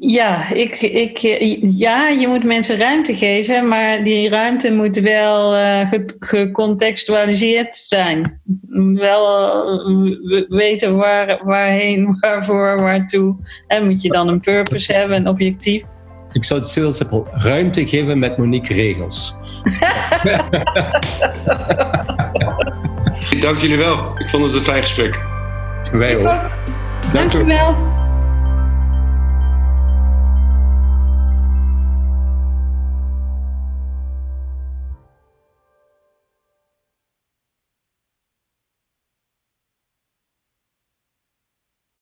[0.00, 1.18] Ja, ik, ik,
[1.60, 8.40] ja, je moet mensen ruimte geven, maar die ruimte moet wel uh, gecontextualiseerd zijn.
[8.94, 9.54] Wel
[9.90, 13.36] uh, weten waar, waarheen, waarvoor, waartoe.
[13.66, 15.84] En moet je dan een purpose hebben, een objectief.
[16.32, 19.36] Ik zou het heel simpel ruimte geven met Monique regels.
[23.40, 24.18] Dank jullie wel.
[24.18, 25.24] Ik vond het een fijn gesprek.
[25.92, 26.50] Wij ook.
[27.12, 27.95] Dank je wel.